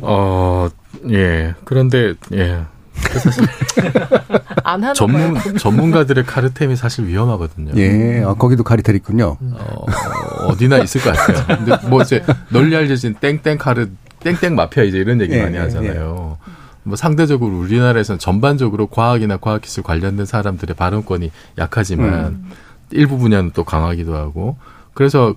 [0.00, 0.68] 어,
[1.10, 1.54] 예.
[1.64, 2.64] 그런데 예.
[2.96, 3.44] 사실
[4.64, 7.72] 안 하는 전문 전문가들의 카르텔이 사실 위험하거든요.
[7.76, 9.36] 예, 아, 거기도 카르텔 있군요.
[9.40, 9.86] 어,
[10.48, 11.58] 어디나 있을 것 같아요.
[11.58, 13.88] 근데 뭐 이제 널리 알려진 땡땡 카르
[14.20, 16.38] 땡땡 마피아 이제 이런 얘기 예, 많이 예, 하잖아요.
[16.40, 16.52] 예.
[16.86, 22.50] 뭐 상대적으로 우리나라에서는 전반적으로 과학이나 과학기술 관련된 사람들의 발언권이 약하지만 음.
[22.92, 24.56] 일부 분야는 또 강하기도 하고
[24.94, 25.34] 그래서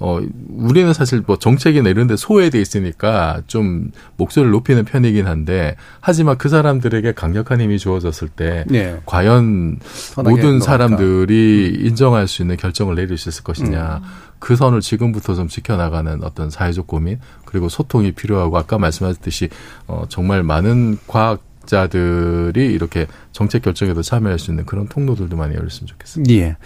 [0.00, 6.36] 어, 우리는 사실 뭐 정책이나 이런 데 소외돼 있으니까 좀 목소리를 높이는 편이긴 한데, 하지만
[6.36, 9.00] 그 사람들에게 강력한 힘이 주어졌을 때, 네.
[9.06, 9.78] 과연
[10.24, 14.00] 모든 사람들이 인정할 수 있는 결정을 내릴 수 있을 것이냐.
[14.02, 14.08] 음.
[14.40, 19.48] 그 선을 지금부터 좀 지켜나가는 어떤 사회적 고민, 그리고 소통이 필요하고, 아까 말씀하셨듯이,
[19.86, 25.86] 어, 정말 많은 과학 자들이 이렇게 정책 결정에도 참여할 수 있는 그런 통로들도 많이 열렸으면
[25.86, 26.34] 좋겠습니다.
[26.34, 26.56] 예.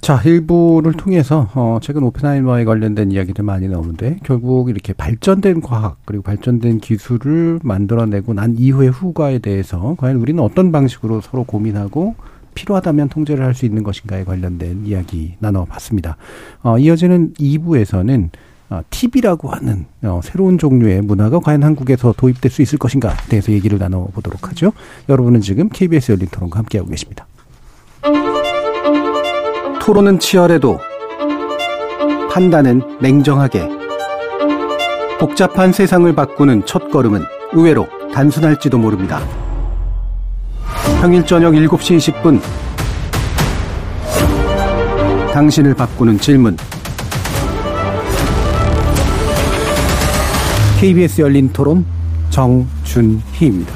[0.00, 6.22] 자, 일부를 통해서 어 최근 오펜하이머에 관련된 이야기들 많이 나오는데 결국 이렇게 발전된 과학 그리고
[6.22, 12.14] 발전된 기술을 만들어내고 난 이후의 후과에 대해서 과연 우리는 어떤 방식으로 서로 고민하고
[12.54, 16.16] 필요하다면 통제를 할 수 있는 것인가에 관련된 이야기 나눠봤습니다.
[16.62, 18.49] 어, 이어지는 2부에서는 어,
[18.90, 24.48] 팁이라고 하는 어, 새로운 종류의 문화가 과연 한국에서 도입될 수 있을 것인가에 대해서 얘기를 나눠보도록
[24.50, 24.72] 하죠.
[25.08, 27.26] 여러분은 지금 KBS 열린 토론과 함께하고 계십니다.
[29.82, 30.78] 토론은 치열해도
[32.32, 33.68] 판단은 냉정하게
[35.18, 39.20] 복잡한 세상을 바꾸는 첫 걸음은 의외로 단순할지도 모릅니다.
[41.00, 42.40] 평일 저녁 7시 20분
[45.32, 46.56] 당신을 바꾸는 질문
[50.80, 51.84] KBS 열린 토론
[52.30, 53.70] 정준희입니다.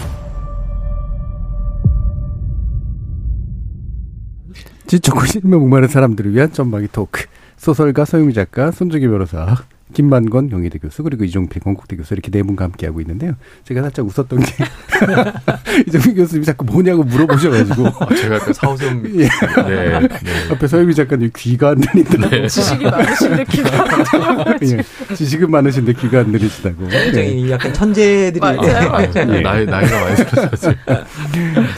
[4.87, 7.27] 지적고 실명 목마른 사람들을 위한 전방위 토크
[7.59, 9.55] 소설가 서유미 작가 손주기 변호사
[9.95, 13.35] 김만건 경희대 교수 그리고 이종필 건국대 교수 이렇게 네 분과 함께 하고 있는데요.
[13.65, 14.65] 제가 살짝 웃었던 게
[15.89, 19.29] 이종필 교수님이 자꾸 뭐냐고 물어보셔가지고 아, 제가 그 사오성 예.
[19.67, 20.09] 네, 네.
[20.51, 22.43] 옆에 서유미 작가님 귀가 안 들리더라고요.
[22.43, 22.49] 네.
[22.49, 25.15] 지식이 많으신데 귀가 안 들려 예.
[25.15, 26.89] 지식은 많으신데 귀가 안 들리시다고.
[26.89, 27.51] 굉장히 예.
[27.53, 29.35] 약간 천재들이 맞아요, 맞아요.
[29.37, 29.41] 예.
[29.41, 30.75] 나이 나이가 많이 들었어요.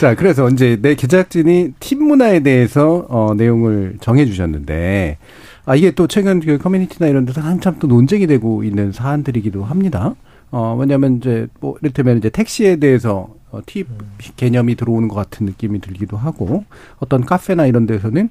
[0.00, 5.18] 자, 그래서 이제 내 제작진이 팀 문화에 대해서 어, 내용을 정해 주셨는데.
[5.66, 10.14] 아, 이게 또 최근 그 커뮤니티나 이런 데서 한참 또 논쟁이 되고 있는 사안들이기도 합니다.
[10.52, 13.88] 어, 왜냐면 이제 뭐 이를테면 이제 택시에 대해서 어, 팁
[14.36, 16.64] 개념이 들어오는 것 같은 느낌이 들기도 하고
[16.98, 18.28] 어떤 카페나 이런 데서는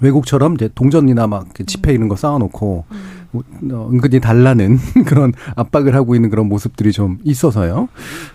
[0.00, 2.84] 외국처럼 이제 동전이나 막 지폐 이런 거 쌓아놓고
[3.32, 7.88] 어, 은근히 달라는 그런 압박을 하고 있는 그런 모습들이 좀 있어서요.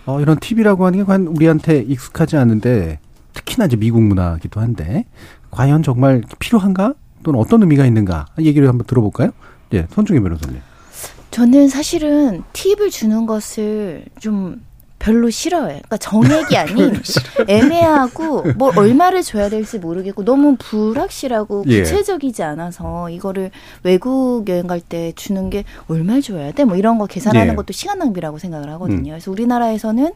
[0.04, 2.98] 어, 이런 팁이라고 하는 게 과연 우리한테 익숙하지 않은데
[3.32, 5.06] 특히나 이제 미국 문화기도 한데
[5.50, 6.92] 과연 정말 필요한가?
[7.28, 9.32] 또는 어떤 의미가 있는가 얘기를 한번 들어볼까요?
[9.74, 10.62] 예, 손중희 변호사님.
[11.30, 14.62] 저는 사실은 팁을 주는 것을 좀
[14.98, 15.66] 별로 싫어요.
[15.66, 16.94] 그러니까 정액이 아닌
[17.46, 21.82] 애매하고 뭐 얼마를 줘야 될지 모르겠고 너무 불확실하고 예.
[21.82, 23.50] 구체적이지 않아서 이거를
[23.82, 26.64] 외국 여행 갈 때 주는 게 얼마 줘야 돼?
[26.64, 27.56] 뭐 이런 거 계산하는 예.
[27.56, 29.10] 것도 시간 낭비라고 생각을 하거든요.
[29.10, 29.16] 음.
[29.16, 30.12] 그래서 우리나라에서는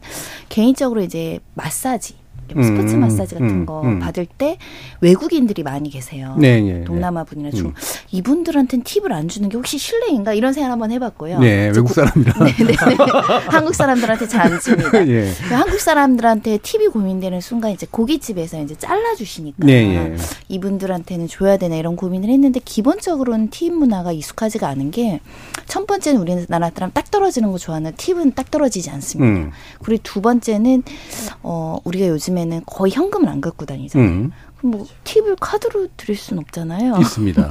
[0.49, 2.22] 개인적으로 이제 마사지
[2.55, 3.99] 뭐 스포츠 음, 마사지 같은 음, 거 음.
[3.99, 4.59] 받을 때
[5.01, 6.37] 외국인들이 많이 계세요.
[6.39, 6.85] 네, 네, 네.
[6.85, 7.75] 동남아 분이나 중 음.
[8.11, 11.41] 이분들한테는 팁을 안 주는 게 혹시 실례인가 이런 생각 한번 해봤고요.
[11.41, 12.33] 네, 외국 사람이라.
[12.45, 12.97] 네, 네, 네.
[13.49, 14.91] 한국 사람들한테 잘 안 줍니다.
[15.07, 15.31] 예.
[15.49, 20.17] 그 한국 사람들한테 팁이 고민되는 순간 이제 고깃집에서 이제 잘라주시니까 네, 예.
[20.49, 25.21] 이분들한테는 줘야 되나 이런 고민을 했는데 기본적으로는 팁 문화가 익숙하지가 않은 게
[25.73, 29.41] 첫 번째는 우리나라 사람 딱 떨어지는 거 좋아하는 팁은 딱 떨어지지 않습니다.
[29.41, 29.51] 음.
[29.83, 30.83] 그리고 두 번째는
[31.43, 34.09] 어 우리가 요즘에 요즘에는 거의 현금을 안 갖고 다니잖아요.
[34.09, 34.33] 음.
[34.65, 36.97] 뭐 팁을 카드로 드릴 수는 없잖아요.
[36.99, 37.43] 있습니다.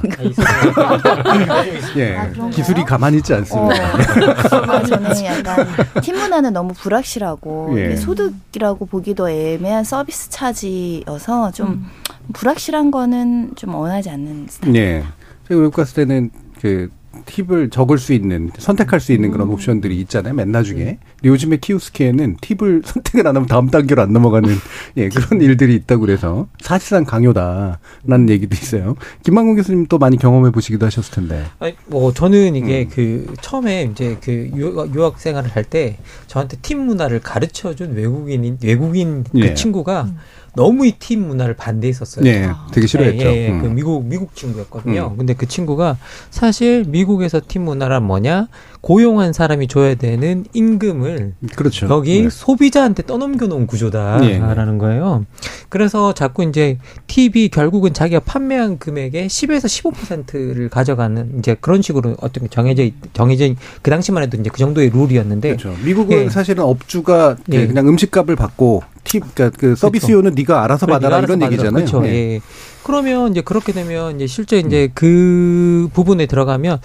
[0.76, 1.64] 아,
[1.96, 3.94] 예, 아, 기술이 가만히 있지 않습니다.
[3.94, 4.82] 어.
[4.84, 5.66] 저는 약간
[6.02, 7.96] 팁 문화는 너무 불확실하고 예.
[7.96, 11.86] 소득이라고 보기도 애매한 서비스 차지여서 좀 음.
[12.32, 14.76] 불확실한 거는 좀 원하지 않는 스타일.
[14.76, 15.04] 예.
[15.48, 16.30] 제가 외국 갔을 때는
[16.60, 16.88] 그
[17.26, 19.52] 팁을 적을 수 있는 선택할 수 있는 그런 음.
[19.54, 20.34] 옵션들이 있잖아요.
[20.34, 20.84] 맨 나 중에.
[20.84, 20.98] 네.
[21.24, 24.48] 요즘에 키우스키에는 팁을 선택을 안 하면 다음 단계로 안 넘어가는
[24.98, 28.96] 예, 그런 일들이 있다고 그래서 사실상 강요다라는 얘기도 있어요.
[29.24, 31.44] 김만국 교수님 또 많이 경험해 보시기도 하셨을 텐데.
[31.58, 32.88] 아니, 뭐 저는 이게 음.
[32.92, 34.50] 그 처음에 이제 그
[34.94, 35.96] 유학 생활을 할 때
[36.26, 39.54] 저한테 팁 문화를 가르쳐 준 외국인인 외국인 그 예.
[39.54, 40.16] 친구가 음.
[40.54, 42.24] 너무 이 팀 문화를 반대했었어요.
[42.24, 43.26] 네, 되게 싫어했죠.
[43.26, 43.62] 예, 예, 음.
[43.62, 45.10] 그 미국 미국 친구였거든요.
[45.12, 45.16] 음.
[45.16, 45.96] 근데 그 친구가
[46.30, 48.48] 사실 미국 에서 팀 문화란 뭐냐?
[48.80, 51.86] 고용한 사람이 줘야 되는 임금을 그렇죠.
[51.86, 52.30] 거기 네.
[52.30, 54.78] 소비자한테 떠넘겨 놓은 구조다라는 네.
[54.78, 55.24] 거예요.
[55.68, 62.48] 그래서 자꾸 이제 팁이 결국은 자기가 판매한 금액의 10에서 15%를 가져가는 이제 그런 식으로 어떤
[62.50, 65.76] 정해져 정해져 그 당시만 해도 이제 그 정도의 룰이었는데 그렇죠.
[65.84, 66.28] 미국은 예.
[66.28, 67.66] 사실은 업주가 예.
[67.66, 70.52] 그냥 음식값을 받고 팁 그러니까 그 서비스료는 그렇죠.
[70.52, 71.84] 네가 알아서 받아라 이런 알아서 얘기잖아요.
[71.84, 72.06] 그렇죠.
[72.06, 72.40] 예.
[72.84, 74.90] 그러면 이제 그렇게 되면 이제 실제 이제 음.
[74.94, 76.78] 그 부분에 들어가면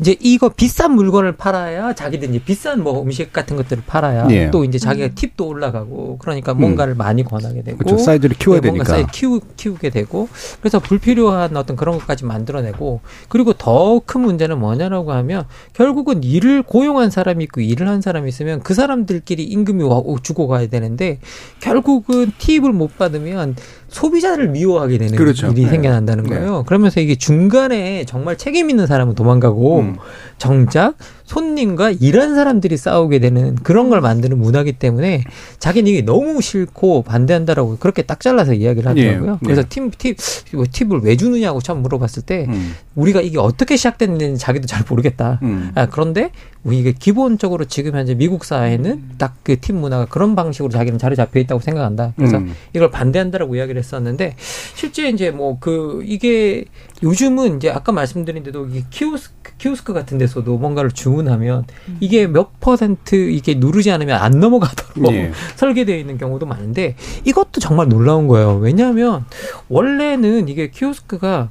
[0.00, 4.50] 이제 이거 비싼 물건을 팔아야 자기들 이제 비싼 뭐 음식 같은 것들을 팔아야 예.
[4.50, 5.12] 또 이제 자기가 음.
[5.14, 6.98] 팁도 올라가고 그러니까 뭔가를 음.
[6.98, 7.98] 많이 권하게 되고 그렇죠.
[7.98, 10.28] 사이즈를 키워야 네, 되니까 사이즈 키우, 키우게 되고
[10.60, 17.10] 그래서 불필요한 어떤 그런 것까지 만들어내고 그리고 더 큰 문제는 뭐냐라고 하면 결국은 일을 고용한
[17.10, 19.84] 사람이 있고 일을 한 사람이 있으면 그 사람들끼리 임금이
[20.22, 21.18] 주고 가야 되는데
[21.60, 23.56] 결국은 팁을 못 받으면
[23.92, 25.48] 소비자를 미워하게 되는 그렇죠.
[25.48, 25.70] 일이 네.
[25.70, 26.30] 생겨난다는 네.
[26.30, 26.58] 거예요.
[26.58, 26.62] 네.
[26.66, 29.96] 그러면서 이게 중간에 정말 책임 있는 사람은 도망가고 음.
[30.38, 30.94] 정작
[31.24, 35.24] 손님과 일한 사람들이 싸우게 되는 그런 걸 만드는 문화기 때문에
[35.58, 39.32] 자기는 이게 너무 싫고 반대한다라고 그렇게 딱 잘라서 이야기를 하더라고요.
[39.42, 39.44] 예.
[39.44, 40.16] 그래서 팀, 팁,
[40.52, 42.74] 뭐 팁을 왜 주느냐고 처음 물어봤을 때 음.
[42.94, 45.38] 우리가 이게 어떻게 시작됐는지 자기도 잘 모르겠다.
[45.42, 45.72] 음.
[45.74, 46.30] 아, 그런데
[46.70, 51.40] 이게 기본적으로 지금 현재 미국 사회는 딱 그 팀 문화가 그런 방식으로 자기는 자리 잡혀
[51.40, 52.12] 있다고 생각한다.
[52.16, 52.54] 그래서 음.
[52.74, 54.36] 이걸 반대한다라고 이야기를 했었는데
[54.74, 56.64] 실제 이제 뭐 그 이게
[57.02, 61.96] 요즘은 이제 아까 말씀드린 대로 이게 키오스크, 키오스크 같은 데서도 뭔가를 주문하면 음.
[62.00, 65.30] 이게 몇 퍼센트 이게 누르지 않으면 안 넘어가도록 네.
[65.54, 68.56] 설계되어 있는 경우도 많은데 이것도 정말 놀라운 거예요.
[68.56, 69.24] 왜냐하면
[69.68, 71.50] 원래는 이게 키오스크가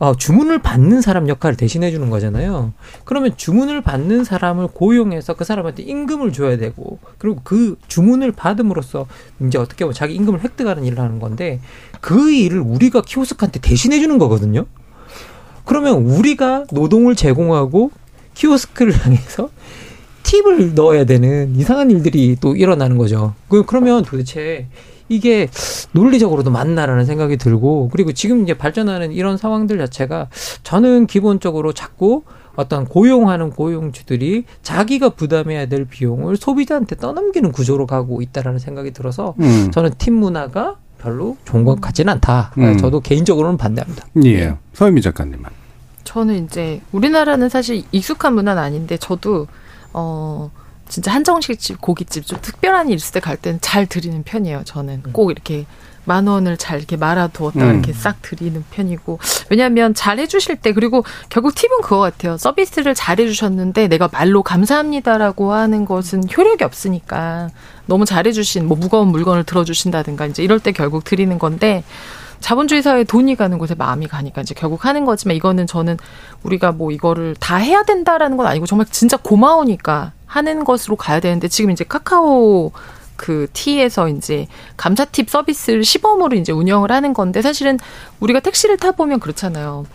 [0.00, 2.72] 어, 주문을 받는 사람 역할을 대신해 주는 거잖아요.
[3.04, 9.06] 그러면 주문을 받는 사람을 고용해서 그 사람한테 임금을 줘야 되고 그리고 그 주문을 받음으로써
[9.46, 11.60] 이제 어떻게 보면 자기 임금을 획득하는 일을 하는 건데
[12.00, 14.66] 그 일을 우리가 키오스크한테 대신해 주는 거거든요.
[15.64, 17.90] 그러면 우리가 노동을 제공하고
[18.34, 19.50] 키오스크를 향해서
[20.22, 23.34] 팁을 넣어야 되는 이상한 일들이 또 일어나는 거죠.
[23.48, 24.66] 그, 그러면 도대체
[25.08, 25.48] 이게
[25.92, 30.28] 논리적으로도 맞나라는 생각이 들고 그리고 지금 이제 발전하는 이런 상황들 자체가
[30.62, 32.22] 저는 기본적으로 자꾸
[32.54, 39.70] 어떤 고용하는 고용주들이 자기가 부담해야 될 비용을 소비자한테 떠넘기는 구조로 가고 있다라는 생각이 들어서 음.
[39.72, 42.52] 저는 팀 문화가 별로 좋은 것 같지는 않다.
[42.58, 42.78] 음.
[42.78, 44.06] 저도 개인적으로는 반대합니다.
[44.24, 44.54] 예.
[44.72, 45.44] 서유미 작가님은.
[46.04, 49.46] 저는 이제 우리나라는 사실 익숙한 문화는 아닌데 저도
[49.92, 50.50] 어
[50.88, 54.62] 진짜 한정식 집 고깃집 좀 특별한 일 있을 때 갈 때는 잘 드리는 편이에요.
[54.64, 55.12] 저는 음.
[55.12, 55.66] 꼭 이렇게
[56.04, 57.70] 만 원을 잘 이렇게 말아두었다 음.
[57.70, 59.18] 이렇게 싹 드리는 편이고
[59.50, 65.52] 왜냐하면 잘 해주실 때 그리고 결국 팁은 그거 같아요 서비스를 잘 해주셨는데 내가 말로 감사합니다라고
[65.52, 67.50] 하는 것은 효력이 없으니까
[67.86, 71.84] 너무 잘 해주신 뭐 무거운 물건을 들어주신다든가 이제 이럴 때 결국 드리는 건데
[72.42, 75.96] 자본주의 사회에 돈이 가는 곳에 마음이 가니까 이제 결국 하는 거지만 이거는 저는
[76.42, 81.46] 우리가 뭐 이거를 다 해야 된다라는 건 아니고 정말 진짜 고마우니까 하는 것으로 가야 되는데
[81.48, 82.72] 지금 이제 카카오
[83.22, 87.78] 그 티에서 이제 감사 팁 서비스를 시범으로 이제 운영을 하는 건데 사실은
[88.18, 89.86] 우리가 택시를 타 보면 그렇잖아요.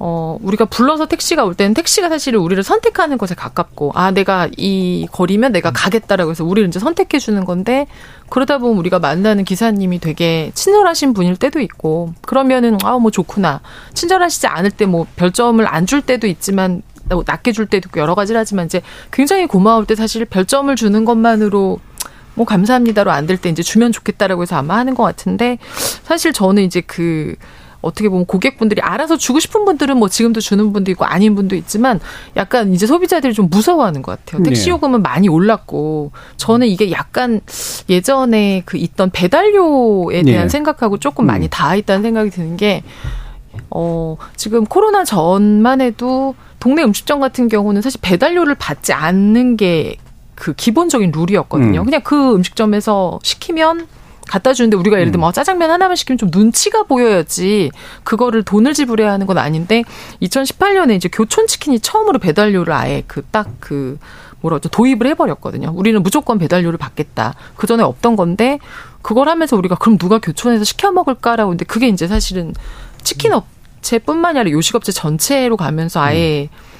[0.00, 5.06] 어, 우리가 불러서 택시가 올 때는 택시가 사실은 우리를 선택하는 것에 가깝고, 아, 내가 이
[5.12, 7.86] 거리면 내가 가겠다라고 해서 우리를 이제 선택해 주는 건데,
[8.28, 13.60] 그러다 보면 우리가 만나는 기사님이 되게 친절하신 분일 때도 있고, 그러면은, 아, 뭐 좋구나.
[13.94, 16.82] 친절하시지 않을 때 뭐 별점을 안 줄 때도 있지만,
[17.26, 18.80] 낮게 줄 때도 있고 여러 가지를 하지만 이제
[19.12, 21.78] 굉장히 고마울 때 사실 별점을 주는 것만으로
[22.34, 25.58] 뭐 감사합니다로 안 될 때 이제 주면 좋겠다라고 해서 아마 하는 것 같은데
[26.02, 27.34] 사실 저는 이제 그
[27.82, 31.98] 어떻게 보면 고객분들이 알아서 주고 싶은 분들은 뭐 지금도 주는 분도 있고 아닌 분도 있지만
[32.36, 34.40] 약간 이제 소비자들이 좀 무서워하는 것 같아요.
[34.42, 34.50] 네.
[34.50, 37.40] 택시 요금은 많이 올랐고 저는 이게 약간
[37.88, 40.48] 예전에 그 있던 배달료에 대한 네.
[40.48, 41.50] 생각하고 조금 많이 음.
[41.50, 42.84] 닿아 있다는 생각이 드는 게
[43.70, 49.96] 어, 지금 코로나 전만 해도 동네 음식점 같은 경우는 사실 배달료를 받지 않는 게
[50.42, 51.82] 그 기본적인 룰이었거든요.
[51.82, 51.84] 음.
[51.84, 53.86] 그냥 그 음식점에서 시키면
[54.26, 55.28] 갖다 주는데 우리가 예를 들면 음.
[55.28, 57.70] 어, 짜장면 하나만 시키면 좀 눈치가 보여야지
[58.02, 59.84] 그거를 돈을 지불해야 하는 건 아닌데
[60.20, 63.98] 2018년에 이제 교촌 치킨이 처음으로 배달료를 아예 그 딱그 그
[64.40, 65.70] 뭐라 그러죠 도입을 해버렸거든요.
[65.76, 67.36] 우리는 무조건 배달료를 받겠다.
[67.54, 68.58] 그 전에 없던 건데
[69.00, 72.52] 그걸 하면서 우리가 그럼 누가 교촌에서 시켜 먹을까라고 근데 그게 이제 사실은
[73.04, 76.71] 치킨 업체뿐만이 아니라 요식업체 전체로 가면서 아예 음.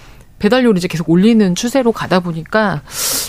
[0.43, 2.83] 배달료를 이제 계속 올리는 추세로 가다 보니까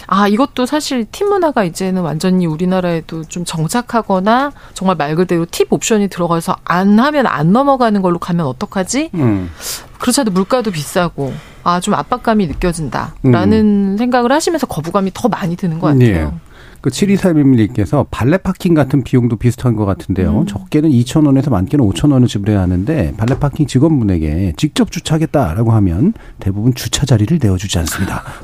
[0.07, 6.07] 아 이것도 사실 팁 문화가 이제는 완전히 우리나라에도 좀 정착하거나 정말 말 그대로 팁 옵션이
[6.07, 9.11] 들어가서 안 하면 안 넘어가는 걸로 가면 어떡하지?
[9.13, 9.51] 음.
[9.99, 11.33] 그렇지 않아도 물가도 비싸고
[11.63, 13.95] 아 좀 압박감이 느껴진다라는 음.
[13.97, 16.07] 생각을 하시면서 거부감이 더 많이 드는 것 같아요.
[16.35, 16.52] 예.
[16.83, 20.41] 그 7241님께서 발레 파킹 같은 비용도 비슷한 것 같은데요.
[20.41, 20.45] 음.
[20.45, 27.39] 적게는 2,000원에서 많게는 5,000원을 지불해야 하는데 발레 파킹 직원분에게 직접 주차하겠다라고 하면 대부분 주차 자리를
[27.41, 28.23] 내어주지 않습니다.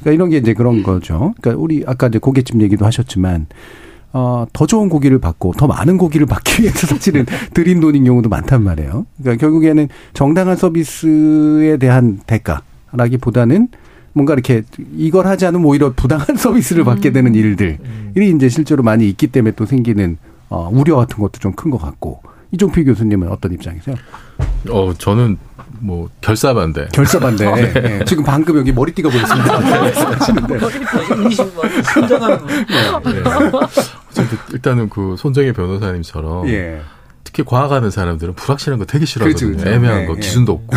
[0.00, 1.32] 그러니까 이런 게 이제 그런 거죠.
[1.40, 3.46] 그러니까 우리 아까 이제 고깃집 얘기도 하셨지만
[4.12, 7.24] 어, 더 좋은 고기를 받고 더 많은 고기를 받기 위해서 사실은
[7.54, 9.06] 들인 돈인 경우도 많단 말이에요.
[9.22, 13.68] 그러니까 결국에는 정당한 서비스에 대한 대가라기보다는
[14.18, 14.62] 뭔가 이렇게
[14.96, 17.36] 이걸 하지 않으면 오히려 부당한 서비스를 받게 되는 음.
[17.36, 17.78] 일들이
[18.16, 20.18] 이제 실제로 많이 있기 때문에 또 생기는
[20.50, 23.94] 어, 우려 같은 것도 좀 큰 것 같고 이종필 교수님은 어떤 입장이세요?
[24.70, 25.36] 어 저는
[25.80, 26.88] 뭐 결사 반대.
[26.92, 27.44] 결사 반대.
[27.52, 27.72] 네.
[27.72, 28.04] 네.
[28.04, 29.58] 지금 방금 여기 머리띠가 보였습니다.
[30.18, 30.58] 하시는데.
[31.92, 32.46] 순정한.
[32.46, 33.22] 네.
[34.52, 36.80] 일단은 그 손정혜 변호사님처럼 예.
[37.38, 39.52] 특히 과학하는 사람들은 불확실한 거 되게 싫어하거든요.
[39.52, 39.76] 그렇죠, 그렇죠.
[39.76, 40.20] 애매한 네, 거 네.
[40.20, 40.76] 기준도 없고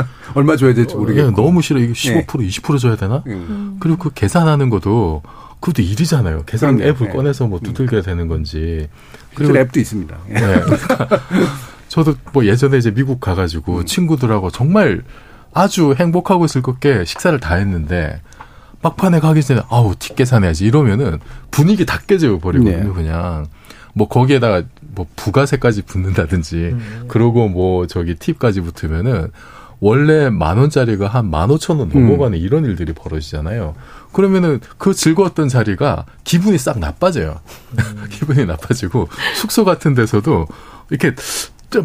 [0.34, 1.78] 얼마 줘야 될지 모르겠고 너무 싫어.
[1.78, 2.48] 이게 15% 네.
[2.48, 3.22] 20% 줘야 되나?
[3.26, 3.76] 음.
[3.80, 5.22] 그리고 그 계산하는 것도
[5.60, 6.44] 그것도 일이잖아요.
[6.46, 6.90] 계산 그럼요.
[6.90, 7.12] 앱을 네.
[7.12, 8.88] 꺼내서 뭐 두들겨야 되는 건지.
[9.34, 10.16] 그리고 앱도 있습니다.
[10.28, 10.40] 네.
[10.40, 11.08] 그러니까
[11.88, 13.84] 저도 뭐 예전에 이제 미국 가가지고 음.
[13.84, 15.02] 친구들하고 정말
[15.52, 18.22] 아주 행복하고 즐겁게 식사를 다 했는데
[18.80, 21.18] 막판에 가기 전에 아우 팁 계산해야지 이러면은
[21.50, 22.88] 분위기 다 깨져 버리거든요.
[22.88, 22.94] 네.
[22.94, 23.46] 그냥
[23.94, 27.04] 뭐 거기에다가 뭐 부가세까지 붙는다든지 음.
[27.08, 29.30] 그러고 뭐 저기 팁까지 붙으면은
[29.82, 32.42] 원래 만 원짜리가 한 만 오천 원 넘어가는 음.
[32.42, 33.74] 이런 일들이 벌어지잖아요.
[34.12, 37.40] 그러면은 그 즐거웠던 자리가 기분이 싹 나빠져요.
[37.78, 38.04] 음.
[38.10, 40.46] 기분이 나빠지고 숙소 같은 데서도
[40.90, 41.14] 이렇게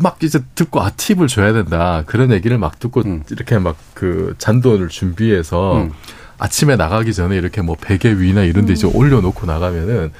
[0.02, 3.24] 막 이제 듣고 아 팁을 줘야 된다 그런 얘기를 막 듣고 음.
[3.32, 5.92] 이렇게 막 그 잔돈을 준비해서 음.
[6.38, 8.96] 아침에 나가기 전에 이렇게 뭐 베개 위나 이런 데 이제 음.
[8.96, 10.12] 올려놓고 나가면은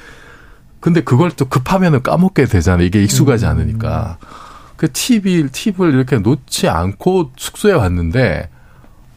[0.80, 2.86] 근데 그걸 또 급하면은 까먹게 되잖아요.
[2.86, 3.50] 이게 익숙하지 음.
[3.50, 4.18] 않으니까.
[4.76, 8.50] 그 팁이, 팁을 이렇게 놓지 않고 숙소에 왔는데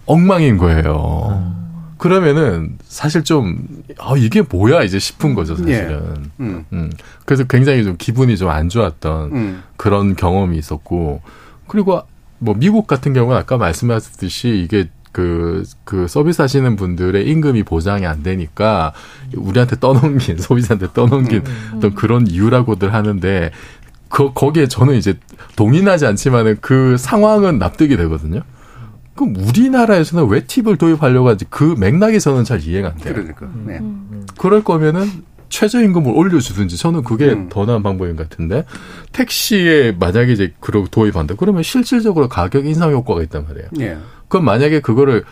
[0.05, 1.27] 엉망인 거예요.
[1.29, 1.55] 음.
[1.97, 3.67] 그러면은 사실 좀,
[3.99, 6.13] 아, 이게 뭐야 이제 싶은 거죠, 사실은.
[6.39, 6.43] 예.
[6.43, 6.65] 음.
[6.71, 6.89] 음.
[7.25, 9.63] 그래서 굉장히 좀 기분이 좀 안 좋았던 음.
[9.75, 11.21] 그런 경험이 있었고,
[11.67, 12.01] 그리고
[12.37, 18.23] 뭐 미국 같은 경우는 아까 말씀하셨듯이 이게 그, 그 서비스 하시는 분들의 임금이 보장이 안
[18.23, 18.93] 되니까
[19.35, 21.73] 우리한테 떠넘긴, 소비자한테 떠넘긴 음.
[21.77, 23.51] 어떤 그런 이유라고들 하는데
[24.09, 25.15] 그, 거기에 저는 이제
[25.55, 28.41] 동의하지 않지만은 그 상황은 납득이 되거든요.
[29.15, 31.45] 그럼 우리나라에서는 왜 팁을 도입하려고 하지?
[31.49, 33.13] 그 맥락이 저는 잘 이해가 안 돼요.
[33.13, 33.49] 그러니까.
[33.65, 33.79] 네.
[33.79, 34.25] 음.
[34.37, 35.07] 그럴 거면은
[35.49, 37.49] 최저임금을 올려주든지 저는 그게 음.
[37.49, 38.65] 더 나은 방법인 것 같은데
[39.11, 43.67] 택시에 만약에 이제 그러고 도입한다 그러면 실질적으로 가격 인상 효과가 있단 말이에요.
[43.81, 43.97] 예.
[44.27, 45.23] 그럼 만약에 그거를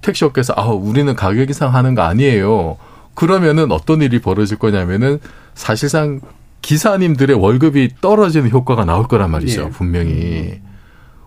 [0.00, 2.76] 택시업계에서 아 우리는 가격 인상하는 거 아니에요.
[3.14, 5.18] 그러면은 어떤 일이 벌어질 거냐면은
[5.54, 6.20] 사실상
[6.62, 9.64] 기사님들의 월급이 떨어지는 효과가 나올 거란 말이죠.
[9.64, 9.70] 예.
[9.70, 10.60] 분명히.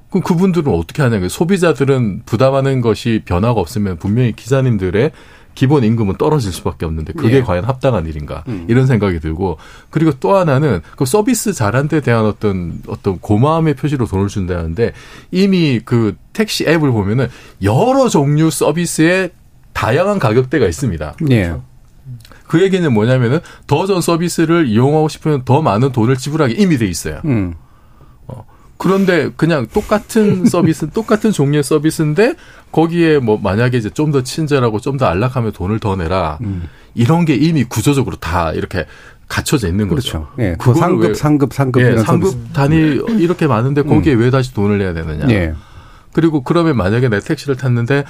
[0.10, 5.12] 그럼 그분들은 어떻게 하냐면 소비자들은 부담하는 것이 변화가 없으면 분명히 기사님들의
[5.58, 7.42] 기본 임금은 떨어질 수밖에 없는데 그게 예.
[7.42, 8.66] 과연 합당한 일인가 음.
[8.68, 9.58] 이런 생각이 들고
[9.90, 14.94] 그리고 또 하나는 그 서비스 잘한 데 대한 어떤 어떤 고마움의 표시로 돈을 준다는데
[15.32, 17.28] 이미 그 택시 앱을 보면은
[17.64, 19.32] 여러 종류 서비스에
[19.74, 21.16] 다양한 가격대가 있습니다.
[21.32, 21.56] 예.
[22.46, 27.20] 그 얘기는 뭐냐면은 더 좋은 서비스를 이용하고 싶으면 더 많은 돈을 지불하게 이미 돼 있어요.
[27.26, 27.56] 음.
[28.78, 32.36] 그런데 그냥 똑같은 서비스, 똑같은 종류의 서비스인데
[32.72, 36.38] 거기에 뭐 만약에 이제 좀 더 친절하고 좀 더 안락하면 돈을 더 내라.
[36.42, 36.64] 음.
[36.96, 38.86] 이런 게 이미 구조적으로 다 이렇게
[39.28, 40.28] 갖춰져 있는 거죠.
[40.28, 40.28] 그렇죠.
[40.40, 40.56] 예.
[40.58, 42.54] 그 상급, 왜, 상급, 상급 예, 상급 서비스.
[42.54, 42.78] 단위
[43.20, 44.20] 이렇게 많은데 거기에 음.
[44.22, 45.28] 왜 다시 돈을 내야 되느냐.
[45.30, 45.54] 예.
[46.14, 48.04] 그리고 그러면 만약에 내 택시를 탔는데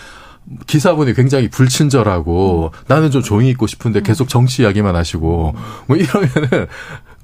[0.68, 2.80] 기사분이 굉장히 불친절하고 음.
[2.88, 5.56] 나는 좀 조용히 있고 싶은데 계속 정치 이야기만 하시고
[5.88, 6.68] 뭐 이러면은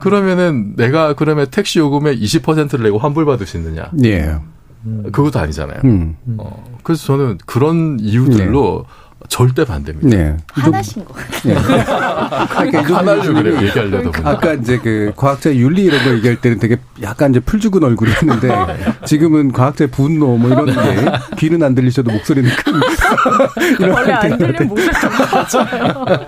[0.04, 3.89] 그러면은 내가 그러면 택시 요금의 20%를 내고 환불 받을 수 있느냐?
[4.04, 4.36] 예.
[5.14, 5.80] 그것도 아니잖아요.
[5.86, 6.18] 음.
[6.38, 9.03] 어, 그래서 저는 그런 이유들로 네.
[9.28, 10.07] 절대 반대입니다.
[10.15, 10.38] 네.
[10.49, 11.53] 화나신 거 같아요.
[12.71, 12.78] 네.
[12.93, 17.32] 화나려고 그래요, 얘기하려다 보니 아까 이제 그 과학자 윤리 이런 거 얘기할 때는 되게 약간
[17.32, 18.49] 이제 풀 죽은 얼굴이었는데
[19.05, 22.74] 지금은 과학자의 분노 뭐 이런 게 귀는 안 들리셔도 목소리는 큰
[23.80, 26.28] 이런 원래 안 들리면 목소리가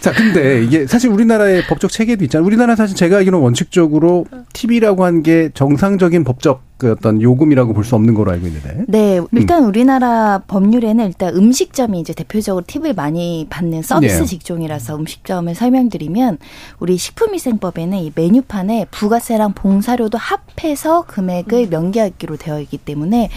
[0.00, 2.46] 자, 근데 이게 사실 우리나라의 법적 체계도 있잖아요.
[2.46, 7.94] 우리나라 사실 제가 알기로는 원칙적으로 TV라고 한 게 정상적인 법적 그 어떤 요금이라고 볼 수
[7.96, 8.84] 없는 거로 알고 있는데.
[8.88, 9.68] 네, 일단 음.
[9.68, 14.24] 우리나라 법률에는 일단 음식점이 이제 대표적으로 팁을 많이 받는 서비스 네.
[14.24, 16.38] 직종이라서 음식점을 설명드리면
[16.78, 21.70] 우리 식품위생법에는 이 메뉴판에 부가세랑 봉사료도 합해서 금액을 음.
[21.70, 23.28] 명기하기로 되어 있기 때문에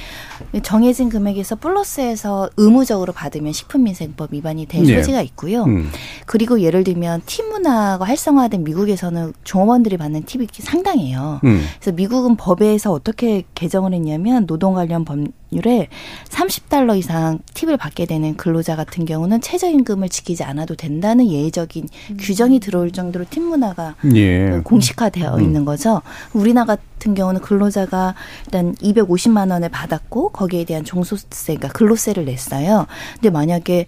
[0.63, 4.95] 정해진 금액에서 플러스해서 의무적으로 받으면 식품위생법 위반이 될 네.
[4.95, 5.63] 소지가 있고요.
[5.63, 5.89] 음.
[6.25, 11.41] 그리고 예를 들면 팁 문화가 활성화된 미국에서는 종업원들이 받는 팁이 상당해요.
[11.43, 11.61] 음.
[11.79, 15.89] 그래서 미국은 법에서 어떻게 어떻게 개정을 했냐면 노동 관련 법률에
[16.25, 22.17] 30달러 이상 팁을 받게 되는 근로자 같은 경우는 최저임금을 지키지 않아도 된다는 예외적인 음.
[22.19, 24.61] 규정이 들어올 정도로 팁 문화가 예.
[24.63, 25.41] 공식화되어 음.
[25.41, 26.01] 있는 거죠.
[26.33, 28.15] 우리나라 같은 경우는 근로자가
[28.45, 32.87] 일단 250만 원을 받았고 거기에 대한 종소세, 그러니까 근로세를 냈어요.
[33.13, 33.85] 근데 만약에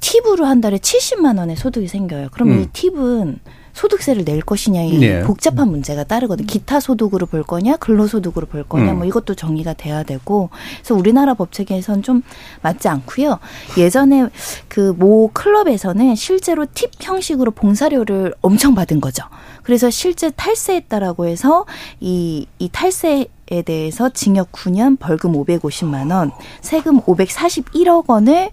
[0.00, 2.28] 팁으로 한 달에 70만 원의 소득이 생겨요.
[2.32, 2.62] 그럼 음.
[2.62, 3.38] 이 팁은
[3.72, 5.22] 소득세를 낼 것이냐 이 네.
[5.22, 6.46] 복잡한 문제가 따르거든.
[6.46, 8.98] 기타 소득으로 볼 거냐, 근로소득으로 볼 거냐, 음.
[8.98, 10.50] 뭐 이것도 정리가 돼야 되고.
[10.78, 12.22] 그래서 우리나라 법체계에선 좀
[12.62, 13.38] 맞지 않고요.
[13.78, 14.28] 예전에
[14.68, 19.24] 그 모 클럽에서는 실제로 팁 형식으로 봉사료를 엄청 받은 거죠.
[19.62, 21.66] 그래서 실제 탈세했다라고 해서
[22.00, 26.30] 이, 이 탈세 에 대해서 징역 9년, 벌금 550만 원,
[26.62, 28.50] 세금 541억 원을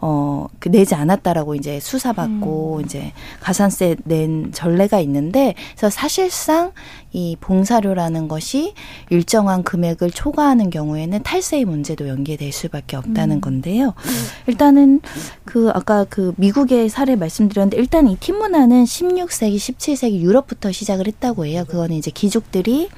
[0.00, 2.84] 어그 내지 않았다라고 이제 수사받고 음.
[2.84, 6.72] 이제 가산세 낸 전례가 있는데 그래서 사실상
[7.12, 8.74] 이 봉사료라는 것이
[9.10, 13.40] 일정한 금액을 초과하는 경우에는 탈세의 문제도 연계될 수밖에 없다는 음.
[13.40, 13.94] 건데요.
[14.46, 15.00] 일단은
[15.44, 21.46] 그 아까 그 미국의 사례 말씀드렸는데 일단 이 팀 문화는 16세기, 17세기 유럽부터 시작을 했다고
[21.46, 21.64] 해요.
[21.66, 22.88] 그거는 이제 귀족들이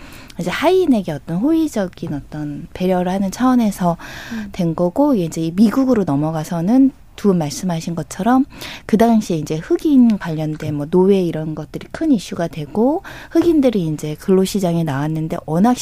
[0.40, 3.96] 이제 하인에게 어떤 호의적인 어떤 배려를 하는 차원에서
[4.32, 4.48] 음.
[4.52, 6.90] 된 거고 이제 미국으로 넘어가서는
[7.21, 8.47] 두 분 말씀하신 것처럼
[8.87, 14.85] 그 당시에 이제 흑인 관련된 뭐 노예 이런 것들이 큰 이슈가 되고 흑인들이 이제 근로시장에
[14.85, 15.77] 나왔는데 워낙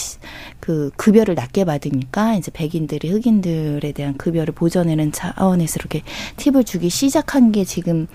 [0.59, 6.03] 그 급여를 낮게 받으니까 이제 백인들이 흑인들에 대한 급여를 보전하는 차원에서 이렇게
[6.39, 8.09] 팁을 주기 시작한 게 지금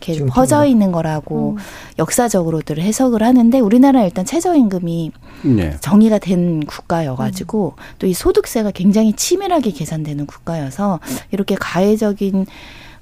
[0.00, 1.56] 이렇게 퍼져 있는 거라고 음.
[1.98, 5.12] 역사적으로들 해석을 하는데 우리나라 일단 최저임금이
[5.44, 5.76] 네.
[5.80, 7.82] 정의가 된 국가여가지고 음.
[7.98, 12.46] 또이 소득세가 굉장히 치밀하게 계산되는 국가여서 이렇게 가해적인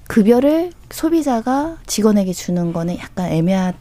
[0.08, 3.74] 급여를 소비자가 직원에게 주는 거는 약간 애매한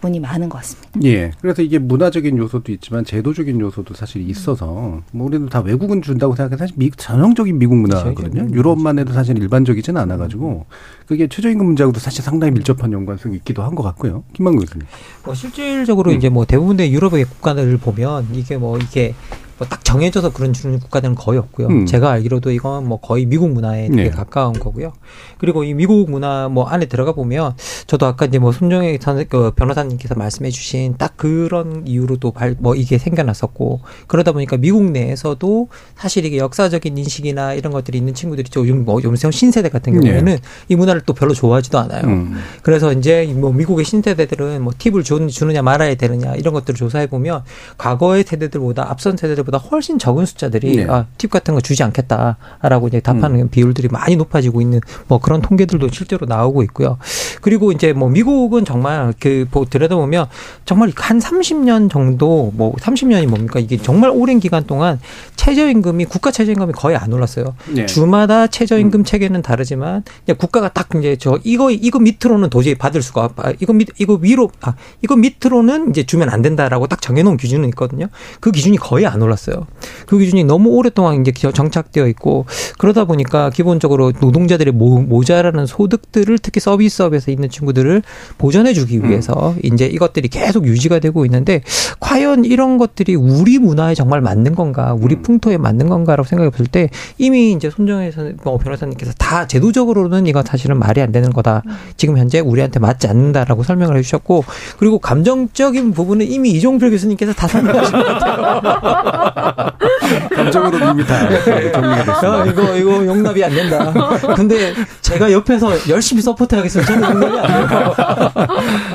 [0.00, 0.88] 부분이 많은 것 같습니다.
[1.04, 1.32] 예.
[1.40, 6.56] 그래서 이게 문화적인 요소도 있지만 제도적인 요소도 사실 있어서 뭐 우리는 다 외국은 준다고 생각해
[6.56, 8.48] 사실 미, 전형적인 미국 문화거든요.
[8.54, 10.66] 유럽만 해도 사실 일반적이지는 않아가지고
[11.06, 14.24] 그게 최저임금 문제하고도 사실 상당히 밀접한 연관성이 있기도 한 것 같고요.
[14.32, 14.86] 김만구 교수님.
[15.24, 16.16] 뭐 실질적으로 음.
[16.16, 19.14] 이제 뭐 대부분의 유럽의 국가들을 보면 이게 뭐 이게
[19.58, 21.68] 뭐 딱 정해져서 그런 주는 국가들은 거의 없고요.
[21.68, 21.86] 음.
[21.86, 24.10] 제가 알기로도 이건 뭐 거의 미국 문화에 되게 네.
[24.10, 24.92] 가까운 거고요.
[25.38, 27.54] 그리고 이 미국 문화 뭐 안에 들어가 보면
[27.86, 28.98] 저도 아까 이제 뭐 손정혜
[29.28, 35.68] 그 변호사님께서 말씀해 주신 딱 그런 이유로도 발, 뭐 이게 생겨났었고 그러다 보니까 미국 내에서도
[35.96, 40.00] 사실 이게 역사적인 인식이나 이런 것들이 있는 친구들이 요즘 뭐 요새 신세대 같은 네.
[40.00, 40.40] 경우에는 네.
[40.68, 42.04] 이 문화를 또 별로 좋아하지도 않아요.
[42.04, 42.36] 음.
[42.62, 47.42] 그래서 이제 뭐 미국의 신세대들은 뭐 팁을 주느냐 말아야 되느냐 이런 것들을 조사해 보면
[47.76, 50.86] 과거의 세대들보다 앞선 세대들 때보다 훨씬 적은 숫자들이 네.
[50.88, 53.48] 아, 팁 같은 거 주지 않겠다라고 이제 답하는 음.
[53.48, 56.98] 비율들이 많이 높아지고 있는 뭐 그런 통계들도 실제로 나오고 있고요.
[57.40, 60.26] 그리고 이제 뭐 미국은 정말 그뭐 들여다보면
[60.64, 65.00] 정말 한 30년 정도 뭐 30년이 뭡니까 이게 정말 오랜 기간 동안
[65.36, 67.54] 최저임금이 국가 최저임금이 거의 안 올랐어요.
[67.74, 67.86] 네.
[67.86, 69.04] 주마다 최저임금 음.
[69.04, 70.04] 체계는 다르지만
[70.38, 74.50] 국가가 딱 이제 저 이거 이거 밑으로는 도저히 받을 수가 아, 이거 밑 이거 위로
[74.60, 78.08] 아 이거 밑으로는 이제 주면 안 된다라고 딱 정해놓은 기준은 있거든요.
[78.40, 79.37] 그 기준이 거의 안 올랐어요.
[79.38, 79.66] 올랐어요.
[80.06, 82.46] 그 기준이 너무 오랫동안 이제 정착되어 있고
[82.78, 88.02] 그러다 보니까 기본적으로 노동자들의 모, 자라는 소득들을 특히 서비스업에서 있는 친구들을
[88.38, 89.08] 보전해주기 음.
[89.08, 89.60] 위해서 음.
[89.62, 91.62] 이제 이것들이 계속 유지가 되고 있는데
[92.00, 95.22] 과연 이런 것들이 우리 문화에 정말 맞는 건가, 우리 음.
[95.22, 98.12] 풍토에 맞는 건가라고 생각해 볼 때 이미 이제 손정혜
[98.44, 101.62] 뭐 변호사님께서 다 제도적으로는 이거 사실은 말이 안 되는 거다.
[101.66, 101.76] 음.
[101.96, 104.44] 지금 현재 우리한테 맞지 않는다라고 설명을 해주셨고
[104.78, 109.27] 그리고 감정적인 부분은 이미 이종필 교수님께서 다 설명하신 것 같아요.
[110.34, 112.44] 감정으로 이미 다 정리가 됐습니다.
[112.46, 113.92] 이거 이거 용납이 안 된다.
[114.34, 116.92] 근데 제가 옆에서 열심히 서포트하겠습니다.
[116.92, 117.94] 저는 용납이 안 된다.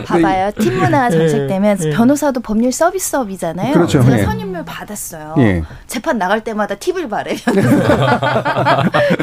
[0.06, 0.52] 봐봐요.
[0.60, 1.92] 팀 문화가 정책되면 예, 예.
[1.92, 3.74] 변호사도 법률 서비스업이잖아요.
[3.74, 4.02] 그렇죠.
[4.04, 4.24] 제가 예.
[4.24, 5.36] 선임을 받았어요.
[5.40, 5.64] 예.
[5.88, 7.36] 재판 나갈 때마다 팁을 바래.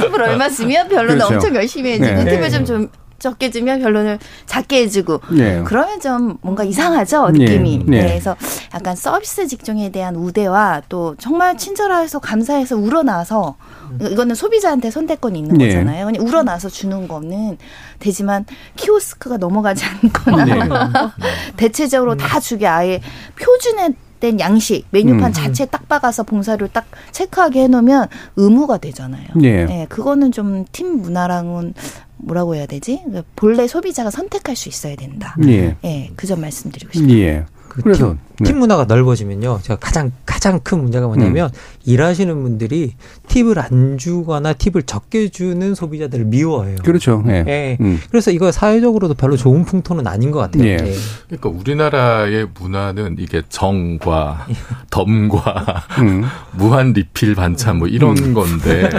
[0.00, 1.34] 팁을 얼마 쓰면 변론을 그렇죠.
[1.34, 2.30] 엄청 열심히 해주고 네.
[2.30, 2.88] 팁을 좀, 좀
[3.20, 5.62] 적게 주면 결론을 작게 해주고 네.
[5.64, 7.84] 그러면 좀 뭔가 이상하죠 느낌이 네.
[7.86, 8.00] 네.
[8.00, 8.36] 그래서
[8.74, 13.54] 약간 서비스 직종에 대한 우대와 또 정말 친절해서 감사해서 우러나서
[14.00, 15.68] 이거는 소비자한테 선택권이 있는 네.
[15.68, 17.58] 거잖아요 그냥 우러나서 주는 거는
[17.98, 18.46] 되지만
[18.76, 20.68] 키오스크가 넘어가지 않거나 네.
[21.56, 23.00] 대체적으로 다 주게 아예
[23.40, 23.90] 표준에
[24.20, 25.32] 된 양식 메뉴판 음.
[25.32, 28.06] 자체 딱 박아서 봉사료 딱 체크하게 해놓으면
[28.36, 29.28] 의무가 되잖아요.
[29.34, 29.64] 네.
[29.64, 31.74] 네 그거는 좀 팀 문화랑은
[32.22, 33.00] 뭐라고 해야 되지?
[33.04, 35.36] 그러니까 본래 소비자가 선택할 수 있어야 된다.
[35.46, 35.76] 예.
[35.84, 37.18] 예, 그 점 말씀드리고 싶습니다.
[37.20, 37.44] 예.
[37.70, 38.44] 그 그래서 팀, 네.
[38.44, 39.60] 팀, 문화가 넓어지면요.
[39.62, 41.58] 제가 가장 가장 큰 문제가 뭐냐면 음.
[41.84, 42.94] 일하시는 분들이
[43.28, 46.78] 팁을 안 주거나 팁을 적게 주는 소비자들을 미워해요.
[46.84, 47.22] 그렇죠.
[47.24, 47.44] 네.
[47.44, 47.78] 네.
[47.80, 48.00] 음.
[48.10, 50.64] 그래서 이거 사회적으로도 별로 좋은 풍토는 아닌 것 같아요.
[50.64, 50.76] 네.
[50.78, 50.94] 네.
[51.28, 54.48] 그러니까 우리나라의 문화는 이게 정과
[54.90, 56.24] 덤과 음.
[56.52, 58.34] 무한 리필 반찬 뭐 이런 음.
[58.34, 58.90] 건데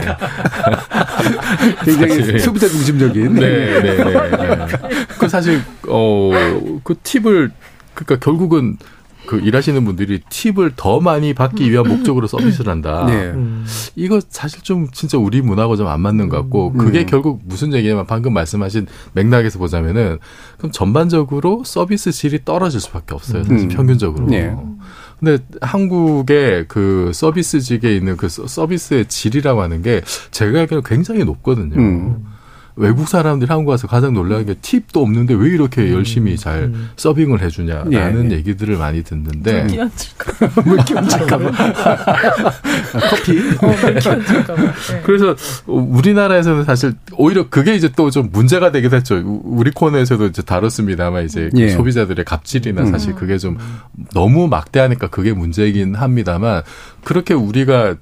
[1.84, 3.34] 굉장히 소비자 중심적인.
[3.34, 4.04] 네, 네, 네.
[4.06, 4.68] 네.
[5.20, 7.52] 그 사실 어그 팁을
[7.94, 8.78] 그러니까 결국은
[9.26, 13.06] 그 일하시는 분들이 팁을 더 많이 받기 위한 목적으로 서비스를 한다.
[13.06, 13.34] 네.
[13.96, 17.06] 이거 사실 좀 진짜 우리 문화하고 좀 안 맞는 것 같고 그게 네.
[17.06, 20.18] 결국 무슨 얘기냐면 방금 말씀하신 맥락에서 보자면은
[20.58, 23.44] 그럼 전반적으로 서비스 질이 떨어질 수밖에 없어요.
[23.44, 23.68] 사실 음.
[23.70, 24.26] 평균적으로.
[24.26, 24.56] 네.
[25.20, 31.76] 근데 한국의 그 서비스직에 있는 그 서비스의 질이라고 하는 게 제가 알기로 굉장히 높거든요.
[31.76, 32.26] 음.
[32.82, 35.94] 외국 사람들이 한국 와서 가장 놀라는 게 팁도 없는데 왜 이렇게 음.
[35.94, 36.90] 열심히 잘 음.
[36.96, 38.36] 서빙을 해주냐라는 예.
[38.38, 39.64] 얘기들을 많이 듣는데.
[40.66, 41.52] 물기 얹을까봐.
[43.10, 43.40] 커피.
[43.62, 43.68] 어,
[44.92, 45.02] 네.
[45.04, 45.36] 그래서
[45.68, 49.22] 우리나라에서는 사실 오히려 그게 이제 또 좀 문제가 되게 됐죠.
[49.44, 51.70] 우리 코너에서도 이제 다뤘습니다만 이제 그 예.
[51.70, 53.16] 소비자들의 갑질이나 사실 음.
[53.16, 53.58] 그게 좀
[54.14, 56.62] 너무 막대하니까 그게 문제이긴 합니다만
[57.06, 57.96] 그렇게 우리가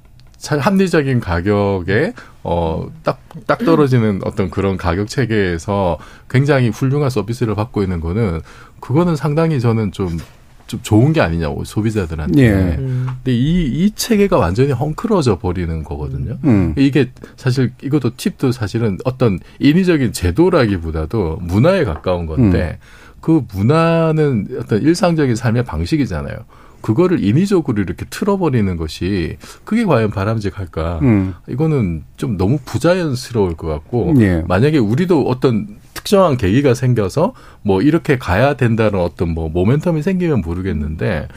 [0.48, 2.14] 합리적인 가격에
[2.44, 5.98] 어딱딱 딱 떨어지는 어떤 그런 가격 체계에서
[6.30, 8.42] 굉장히 훌륭한 서비스를 받고 있는 거는
[8.80, 12.42] 그거는 상당히 저는 좀좀 좋은 게 아니냐고 소비자들한테.
[12.42, 12.52] 예.
[12.80, 13.08] 음.
[13.08, 16.38] 근데 이이 체계가 완전히 헝클어져 버리는 거거든요.
[16.46, 16.74] 음.
[16.78, 23.20] 이게 사실 이것도 팁도 사실은 어떤 인위적인 제도라기보다도 문화에 가까운 건데 음.
[23.20, 26.38] 그 문화는 어떤 일상적인 삶의 방식이잖아요.
[26.82, 31.00] 그거를 인위적으로 이렇게 틀어버리는 것이 그게 과연 바람직할까?
[31.02, 31.34] 음.
[31.48, 34.44] 이거는 좀 너무 부자연스러울 것 같고 예.
[34.48, 41.28] 만약에 우리도 어떤 특정한 계기가 생겨서 뭐 이렇게 가야 된다는 어떤 뭐 모멘텀이 생기면 모르겠는데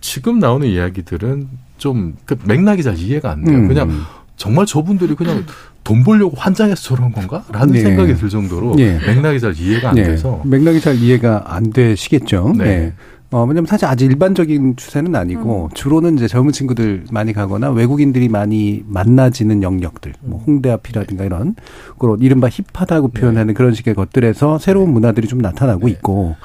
[0.00, 3.56] 지금 나오는 이야기들은 좀 그 맥락이 잘 이해가 안 돼요.
[3.58, 3.68] 음.
[3.68, 3.90] 그냥
[4.36, 5.44] 정말 저분들이 그냥
[5.82, 7.44] 돈 벌려고 환장해서 저런 건가?
[7.52, 7.80] 라는 네.
[7.80, 8.98] 생각이 들 정도로 네.
[9.06, 10.04] 맥락이 잘 이해가 안 네.
[10.04, 10.40] 돼서.
[10.44, 12.54] 맥락이 잘 이해가 안 되시겠죠.
[12.56, 12.94] 네.
[13.34, 13.38] 네.
[13.38, 15.74] 어, 왜냐면 사실 아직 일반적인 추세는 아니고 음.
[15.74, 21.56] 주로는 이제 젊은 친구들 많이 가거나 외국인들이 많이 만나지는 영역들, 뭐 홍대 앞이라든가 이런
[21.98, 23.20] 그런 이른바 힙하다고 네.
[23.20, 24.92] 표현하는 그런 식의 것들에서 새로운 네.
[24.92, 25.92] 문화들이 좀 나타나고 네.
[25.92, 26.36] 있고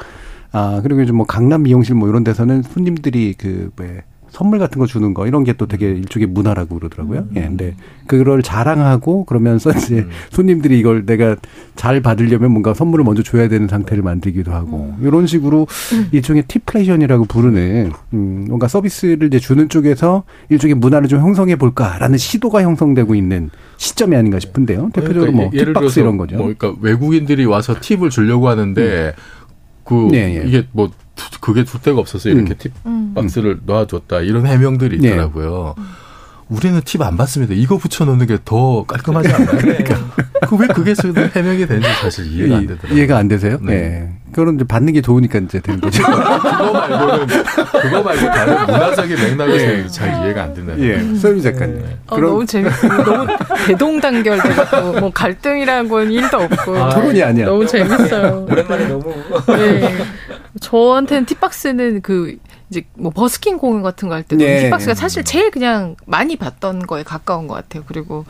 [0.51, 4.01] 아, 그리고 이제 뭐 강남 미용실 뭐 이런 데서는 손님들이 그, 왜,
[4.31, 7.19] 선물 같은 거 주는 거 이런 게 또 되게 일종의 문화라고 그러더라고요.
[7.19, 7.33] 음.
[7.35, 7.41] 예.
[7.41, 7.75] 근데
[8.07, 10.09] 그걸 자랑하고 그러면서 이제 음.
[10.31, 11.35] 손님들이 이걸 내가
[11.75, 15.05] 잘 받으려면 뭔가 선물을 먼저 줘야 되는 상태를 만들기도 하고 음.
[15.05, 16.07] 이런 식으로 음.
[16.13, 22.63] 일종의 티플레이션이라고 부르는 음 뭔가 서비스를 이제 주는 쪽에서 일종의 문화를 좀 형성해 볼까라는 시도가
[22.63, 24.91] 형성되고 있는 시점이 아닌가 싶은데요.
[24.93, 26.37] 대표적으로 그러니까 뭐 예를 팁박스 이런 거죠.
[26.37, 29.11] 뭐 그러니까 외국인들이 와서 팁을 주려고 하는데 음.
[29.83, 30.47] 그 네, 예.
[30.47, 30.89] 이게 뭐
[31.41, 32.57] 그게 줄 데가 없어서 이렇게 음.
[32.57, 32.73] 팁
[33.15, 35.09] 박스를 놔줬다 이런 해명들이 네.
[35.09, 35.75] 있더라고요.
[35.77, 35.83] 네.
[36.49, 37.53] 우리는 팁 안 받습니다.
[37.55, 39.57] 이거 붙여놓는 게 더 깔끔하지 않나요?
[39.59, 39.95] 그러니까.
[40.47, 40.95] 그왜 그게
[41.35, 42.97] 해명이 되는지 사실 이해가 안 되더라고요.
[42.97, 43.59] 이해가 안 되세요?
[43.61, 43.73] 네.
[43.73, 44.13] 네.
[44.31, 46.01] 그런 이제 받는 게 좋으니까 이제 되는 거죠.
[46.05, 49.87] 그거 말고는 그거 말고 다른 문화적인 맥락에서 예.
[49.87, 50.73] 잘 이해가 안 된다.
[50.79, 51.81] 예, 서유 작가님.
[51.81, 51.97] 네.
[52.07, 53.03] 어, 너무 재밌어요.
[53.03, 53.27] 너무
[53.67, 57.45] 대동단결돼갖고 뭐 갈등이라는 건 일도 없고 아, 토론이 아니야.
[57.45, 58.45] 너무 재밌어요.
[58.49, 59.13] 오랜만에 너무.
[59.47, 59.95] 네.
[60.61, 62.35] 저한테는 팁박스는 그
[62.69, 64.65] 이제 뭐 버스킹 공연 같은 거 할 때도 네.
[64.67, 67.83] 힙박스가 사실 제일 그냥 많이 봤던 거에 가까운 것 같아요.
[67.87, 68.25] 그리고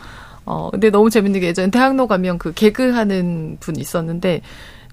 [0.46, 4.42] 어 근데 너무 재밌는 게 예전에 대학로 가면 그 개그하는 분 있었는데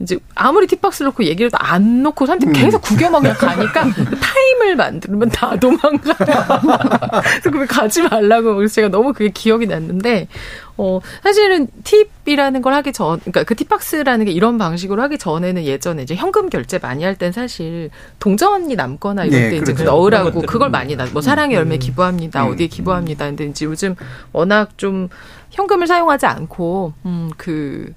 [0.00, 2.52] 이제 아무리 팁박스 를 놓고 얘기를 안 놓고 사람들이 음.
[2.52, 3.84] 계속 구경만 그냥 가니까
[4.20, 6.14] 타임을 만들면 다 도망가요.
[6.18, 10.28] 그래서 그걸 가지 말라고 그래서 제가 너무 그게 기억이 났는데
[10.76, 16.02] 어 사실은 팁이라는 걸 하기 전 그러니까 그 팁박스라는 게 이런 방식으로 하기 전에는 예전에
[16.02, 17.88] 이제 현금 결제 많이 할 땐 사실
[18.18, 19.72] 동전이 남거나 이럴 네, 때 그렇죠.
[19.72, 21.78] 이제 그 넣으라고 그걸 많이 나 뭐 사랑의 열매 음.
[21.78, 22.44] 기부합니다.
[22.44, 22.52] 음.
[22.52, 23.24] 어디에 기부합니다.
[23.24, 23.94] 근데 이제 요즘
[24.32, 25.08] 워낙 좀
[25.52, 27.94] 현금을 사용하지 않고 음그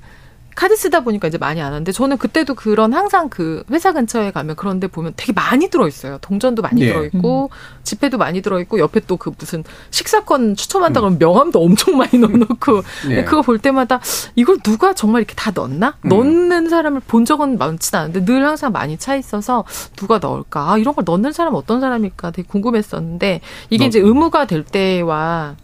[0.60, 4.58] 카드 쓰다 보니까 이제 많이 안 하는데 저는 그때도 그런 항상 그 회사 근처에 가면
[4.58, 6.18] 그런데 보면 되게 많이 들어 있어요.
[6.20, 6.88] 동전도 많이 네.
[6.88, 7.80] 들어 있고 음.
[7.84, 12.30] 지폐도 많이 들어 있고 옆에 또 그 무슨 식사권 추첨한다 그러면 명함도 엄청 많이 넣어
[12.30, 13.24] 놓고 네.
[13.24, 14.02] 그거 볼 때마다
[14.36, 15.96] 이걸 누가 정말 이렇게 다 넣나?
[16.02, 16.10] 음.
[16.10, 19.64] 넣는 사람을 본 적은 많지는 않은데 늘 항상 많이 차 있어서
[19.96, 20.74] 누가 넣을까?
[20.74, 23.40] 아, 이런 걸 넣는 사람 어떤 사람일까 되게 궁금했었는데
[23.70, 25.56] 이게 이제 의무가 될 때와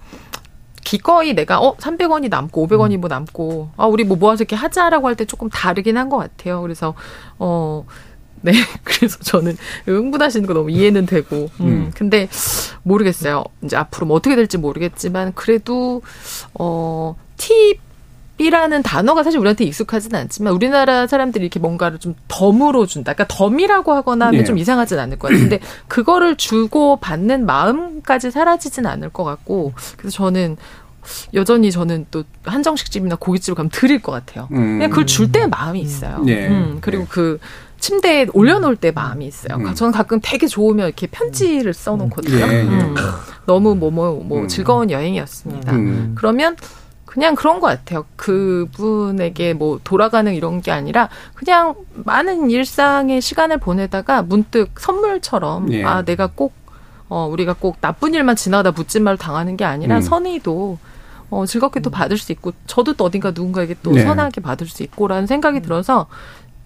[0.86, 5.16] 기꺼이 내가 어 300원이 남고 500원이 뭐 남고 아 우리 뭐 모아서 이렇게 하자라고 할
[5.16, 6.62] 때 조금 다르긴 한 것 같아요.
[6.62, 6.94] 그래서
[7.40, 7.86] 어
[8.42, 8.54] 네.
[8.86, 11.50] 그래서 저는 흥분하시는 거 너무 이해는 되고.
[11.60, 11.66] 음.
[11.66, 11.92] 음.
[11.96, 12.30] 근데
[12.84, 13.44] 모르겠어요.
[13.64, 16.02] 이제 앞으로 뭐 어떻게 될지 모르겠지만 그래도
[16.54, 17.80] 어 팁,
[18.38, 23.14] 이라는 단어가 사실 우리한테 익숙하지는 않지만 우리나라 사람들이 이렇게 뭔가를 좀 덤으로 준다.
[23.14, 24.46] 그러니까 덤이라고 하거나 하면 네.
[24.46, 30.58] 좀 이상하진 않을 것 같은데 그거를 주고 받는 마음까지 사라지진 않을 것 같고 그래서 저는
[31.34, 34.48] 여전히 저는 또 한정식 집이나 고깃집을 가면 드릴 것 같아요.
[34.52, 34.78] 음.
[34.80, 36.20] 그냥 그걸 줄 때 마음이 있어요.
[36.26, 36.48] 네.
[36.48, 37.10] 음, 그리고 네.
[37.10, 37.40] 그
[37.80, 39.58] 침대에 올려놓을 때 마음이 있어요.
[39.58, 39.76] 음.
[39.76, 42.46] 저는 가끔 되게 좋으면 이렇게 편지를 써놓거든요.
[42.48, 42.64] 네.
[42.64, 42.96] 음.
[43.46, 45.72] 너무 뭐 뭐뭐 뭐, 뭐 즐거운 여행이었습니다.
[45.74, 46.16] 음.
[46.16, 46.56] 그러면
[47.16, 48.06] 그냥 그런 것 같아요.
[48.18, 55.86] 그분에게 뭐 돌아가는 이런 게 아니라 그냥 많은 일상의 시간을 보내다가 문득 선물처럼 예.
[55.86, 56.54] 아 내가 꼭
[57.08, 60.02] 어, 우리가 꼭 나쁜 일만 지나가다 묻진말로 당하는 게 아니라 음.
[60.02, 60.78] 선의도
[61.30, 64.04] 어, 즐겁게 또 받을 수 있고 저도 또 어딘가 누군가에게 또 네.
[64.04, 66.08] 선하게 받을 수 있고라는 생각이 들어서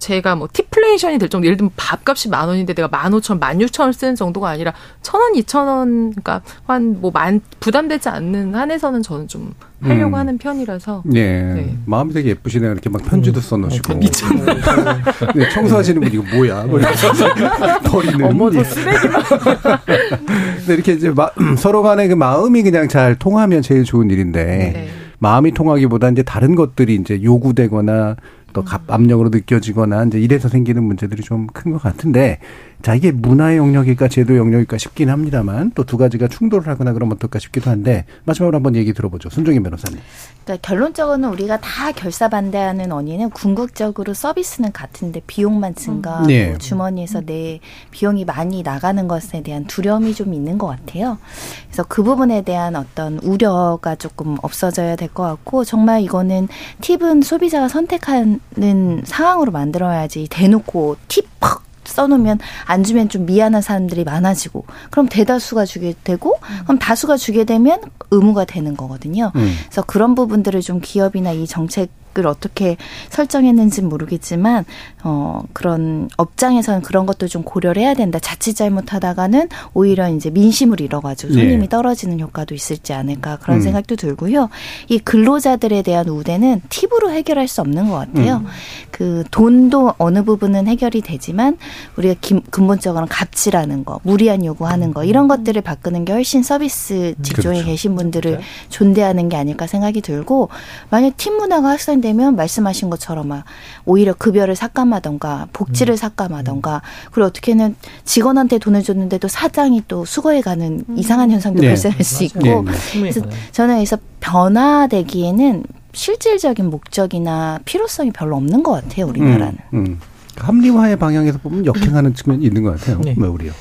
[0.00, 3.84] 제가 뭐 티플레이션이 될 정도 예를 들면 밥값이 만 원인데 내가 만 오천 만 육천
[3.84, 4.72] 원 쓰는 정도가 아니라
[5.02, 10.14] 천 원, 이천 원 그러니까 한 뭐 만 부담되지 않는 한에서는 저는 좀 하려고 음.
[10.14, 11.02] 하는 편이라서.
[11.06, 11.42] 네.
[11.54, 11.76] 네.
[11.86, 12.72] 마음이 되게 예쁘시네요.
[12.72, 13.92] 이렇게 막 편지도 써놓으시고.
[13.94, 14.00] 음.
[15.34, 16.64] 네, 청소하시는 분이 이거 뭐야?
[16.64, 16.78] 뭐
[17.84, 18.24] 버리는.
[18.26, 19.22] 어머, 저 쓰레기만.
[20.66, 24.44] 네, 이렇게 이제 마, 서로 간의 그 마음이 그냥 잘 통하면 제일 좋은 일인데.
[24.44, 24.88] 네.
[25.22, 28.16] 마음이 통하기보다 이제 다른 것들이 이제 요구되거나
[28.52, 32.38] 또 압력으로 느껴지거나 이제 이래서 생기는 문제들이 좀 큰 것 같은데
[32.82, 37.38] 자, 이게 문화의 영역일까 제도 영역일까 싶긴 합니다만 또 두 가지가 충돌을 하거나 그러면 어떨까
[37.40, 39.28] 싶기도 한데 마지막으로 한번 얘기 들어보죠.
[39.28, 39.98] 손정인 변호사님.
[40.44, 46.56] 그러니까 결론적으로는 우리가 다 결사 반대하는 원인은 궁극적으로 서비스는 같은데 비용만 증가, 네.
[46.58, 47.58] 주머니에서 내
[47.90, 51.18] 비용이 많이 나가는 것에 대한 두려움이 좀 있는 것 같아요.
[51.66, 56.46] 그래서 그 부분에 대한 어떤 우려가 조금 없어져야 될 것 같고 정말 이거는
[56.82, 65.08] 팁은 소비자가 선택하는 상황으로 만들어야지 대놓고 팁팍 써놓으면 안 주면 좀 미안한 사람들이 많아지고 그럼
[65.08, 67.80] 대다수가 주게 되고 그럼 다수가 주게 되면
[68.10, 69.32] 의무가 되는 거거든요.
[69.34, 69.54] 음.
[69.64, 72.76] 그래서 그런 부분들을 좀 기업이나 이 정책 을 어떻게
[73.10, 74.64] 설정했는지는 모르겠지만
[75.04, 78.18] 어 그런 업장에서는 그런 것도 좀 고려를 해야 된다.
[78.18, 81.68] 자칫 잘못하다가는 오히려 이제 민심을 잃어가지고 손님이 네.
[81.68, 83.62] 떨어지는 효과도 있을지 않을까 그런 음.
[83.62, 84.48] 생각도 들고요.
[84.88, 88.38] 이 근로자들에 대한 우대는 팁으로 해결할 수 없는 것 같아요.
[88.38, 88.46] 음.
[88.90, 91.58] 그 돈도 어느 부분은 해결이 되지만
[91.96, 97.58] 우리가 기, 근본적으로는 값이라는 거, 무리한 요구하는 거 이런 것들을 바꾸는 게 훨씬 서비스 직종에
[97.58, 97.70] 그렇죠.
[97.70, 98.46] 계신 분들을 그렇죠.
[98.68, 100.48] 존대하는 게 아닐까 생각이 들고
[100.90, 101.70] 만약 팁 문화가
[102.00, 103.44] 확산 되면 말씀하신 것처럼 막
[103.84, 105.96] 오히려 급여를 삭감하던가 복지를 음.
[105.96, 106.82] 삭감하던가
[107.12, 110.98] 그리고 어떻게는 직원한테 돈을 줬는데도 사장이 또 수거해 가는 음.
[110.98, 111.68] 이상한 현상도 네.
[111.68, 112.64] 발생할 수 있고 네.
[112.94, 113.20] 그래서
[113.52, 119.58] 저는 여기서 변화되기에는 실질적인 목적이나 필요성이 별로 없는 것 같아요 우리나라는.
[119.74, 120.00] 음, 음.
[120.40, 123.00] 합리화의 방향에서 보면 역행하는 측면이 있는 것 같아요.
[123.04, 123.14] 네.
[123.16, 123.52] 뭐 우리요.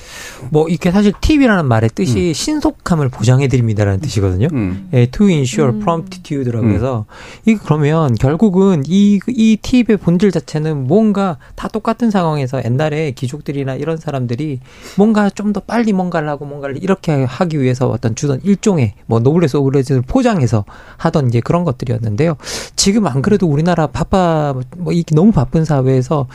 [0.51, 2.33] 뭐 이게 사실 팁이라는 말의 뜻이 음.
[2.33, 4.47] 신속함을 보장해 드립니다라는 뜻이거든요.
[4.53, 4.87] 음.
[4.93, 5.79] 예, to ensure 음.
[5.79, 6.73] promptitude라고 음.
[6.73, 7.05] 해서
[7.45, 13.97] 이 그러면 결국은 이 이 팁의 본질 자체는 뭔가 다 똑같은 상황에서 옛날에 귀족들이나 이런
[13.97, 14.59] 사람들이
[14.97, 19.57] 뭔가 좀 더 빨리 뭔가를 하고 뭔가를 이렇게 하기 위해서 어떤 주던 일종의 뭐 노블레스
[19.57, 20.63] 오블레스를 포장해서
[20.97, 22.37] 하던 이제 그런 것들이었는데요.
[22.75, 26.27] 지금 안 그래도 우리나라 바빠 뭐 이게 너무 바쁜 사회에서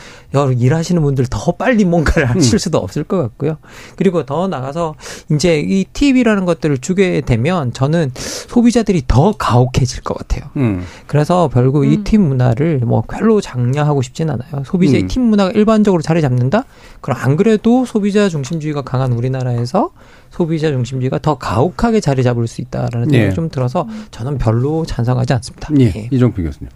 [0.43, 2.57] 일하시는 분들 더 빨리 뭔가를 하실 음.
[2.57, 3.57] 수도 없을 것 같고요.
[3.95, 4.95] 그리고 더 나가서
[5.31, 10.49] 이제 이 팁이라는 것들을 주게 되면 저는 소비자들이 더 가혹해질 것 같아요.
[10.57, 10.83] 음.
[11.07, 11.91] 그래서 결국 음.
[11.91, 14.63] 이팁 문화를 뭐 별로 장려하고 싶진 않아요.
[14.65, 15.07] 소비자의 음.
[15.07, 16.65] 팁 문화가 일반적으로 자리 잡는다?
[17.01, 19.91] 그럼 안 그래도 소비자 중심주의가 강한 우리나라에서
[20.31, 23.33] 소비자 중심주의가 더 가혹하게 자리 잡을 수 있다라는 생각이 예.
[23.33, 25.69] 좀 들어서 저는 별로 찬성하지 않습니다.
[25.79, 25.85] 예.
[25.95, 26.09] 예.
[26.11, 26.69] 이종필 교수님.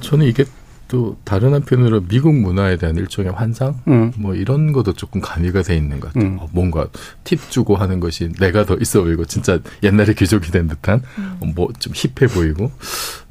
[0.00, 0.44] 저는 이게
[0.90, 4.12] 또 다른 한편으로 미국 문화에 대한 일종의 환상 음.
[4.16, 6.30] 뭐 이런 것도 조금 가미가 돼 있는 것 같아요.
[6.32, 6.38] 음.
[6.40, 6.88] 어, 뭔가
[7.22, 11.36] 팁 주고 하는 것이 내가 더 있어 보이고 진짜 옛날에 귀족이 된 듯한 음.
[11.40, 12.72] 어, 뭐좀 힙해 보이고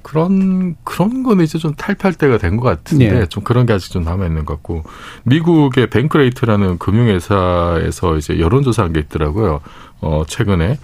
[0.02, 3.26] 그런 그런 거는 이제 좀 탈피할 때가 된 것 같은데 네.
[3.28, 4.84] 좀 그런 게 아직 좀 남아 있는 것 같고
[5.24, 9.60] 미국의 뱅크레이트라는 금융회사에서 이제 여론조사한 게 있더라고요.
[10.00, 10.80] 어 최근에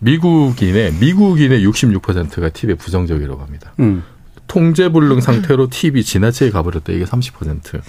[0.00, 3.72] 미국인의 미국인의 66%가 팁에 부정적이라고 합니다.
[3.80, 4.02] 음.
[4.46, 6.92] 통제불능 상태로 팁이 지나치게 가버렸다.
[6.92, 7.80] 이게 30%.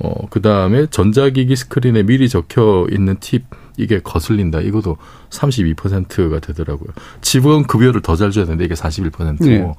[0.00, 3.44] 어, 그 다음에 전자기기 스크린에 미리 적혀 있는 팁,
[3.76, 4.60] 이게 거슬린다.
[4.60, 4.96] 이것도
[5.30, 6.88] 32%가 되더라고요.
[7.20, 9.44] 직원 급여를 더 잘 줘야 되는데 이게 41%고.
[9.44, 9.72] 네.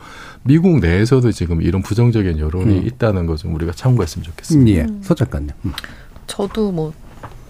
[0.43, 2.87] 미국 내에서도 지금 이런 부정적인 여론이 음.
[2.87, 4.81] 있다는 거좀 우리가 참고했으면 좋겠습니다.
[4.81, 4.87] 예.
[5.01, 5.49] 서 작가님.
[5.65, 5.71] 음.
[6.27, 6.93] 저도 뭐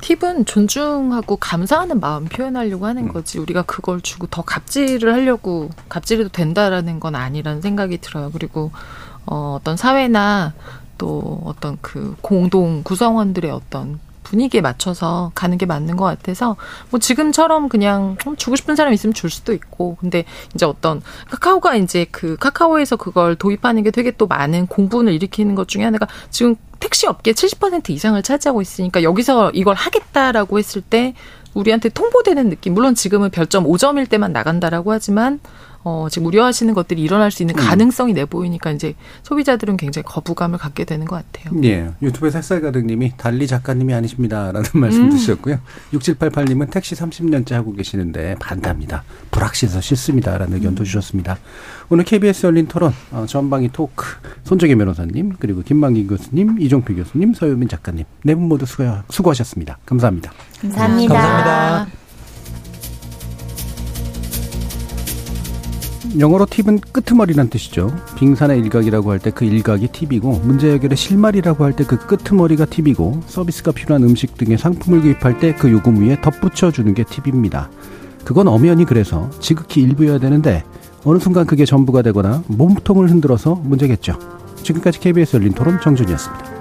[0.02, 3.14] 팁은 존중하고 감사하는 마음 표현하려고 하는 음.
[3.14, 8.30] 거지 우리가 그걸 주고 더 갑질을 하려고 갑질해도 된다라는 건 아니라는 생각이 들어요.
[8.32, 8.72] 그리고
[9.26, 10.54] 어, 어떤 사회나
[10.98, 16.58] 또 어떤 그 공동 구성원들의 어떤 분위기에 맞춰서 가는 게 맞는 것 같아서
[16.90, 22.06] 뭐 지금처럼 그냥 주고 싶은 사람 있으면 줄 수도 있고 근데 이제 어떤 카카오가 이제
[22.12, 27.08] 그 카카오에서 그걸 도입하는 게 되게 또 많은 공분을 일으키는 것 중에 하나가 지금 택시
[27.08, 31.14] 업계 70% 이상을 차지하고 있으니까 여기서 이걸 하겠다라고 했을 때
[31.54, 32.74] 우리한테 통보되는 느낌.
[32.74, 35.40] 물론 지금은 별점 5점일 때만 나간다라고 하지만
[35.86, 37.64] 어, 지금 우려하시는 것들이 일어날 수 있는 음.
[37.64, 41.62] 가능성이 내보이니까 이제 소비자들은 굉장히 거부감을 갖게 되는 것 같아요.
[41.64, 41.92] 예.
[42.02, 45.12] 유튜브에 살살가득님이 달리 작가님이 아니십니다라는 말씀 음.
[45.12, 45.60] 주셨고요.
[45.94, 49.04] 6788님은 택시 30년째 하고 계시는데 반갑니다.
[49.30, 50.86] 불확실해서 싫습니다라는 의견도 음.
[50.86, 51.38] 주셨습니다.
[51.90, 54.06] 오늘 KBS 열린 토론 어, 전방위 토크
[54.44, 59.78] 손정혜 변호사님 그리고 김만기 교수님 이종필 교수님 서유민 작가님 네 분 모두 수고, 수고하셨습니다.
[59.86, 60.32] 감사합니다.
[60.62, 61.14] 감사합니다.
[61.14, 62.05] 감사합니다.
[66.18, 67.93] 영어로 팁은 끄트머리란 뜻이죠.
[68.16, 73.21] 빙산의 일각이라고 할 때 그 일각이 팁이고 문제 해결의 실마리라고 할 때 그 끄트머리가 팁이고
[73.28, 77.70] 서비스가 필요한 음식 등의 상품을 구입할 때 그 요금 위에 덧붙여 주는 게 팁입니다.
[78.24, 80.63] 그건 엄연히 그래서 지극히 일부여야 되는데
[81.04, 84.17] 어느 순간 그게 전부가 되거나 몸통을 흔들어서 문제겠죠.
[84.63, 86.55] 지금까지 KBS 열린 토론 정준이었습니다.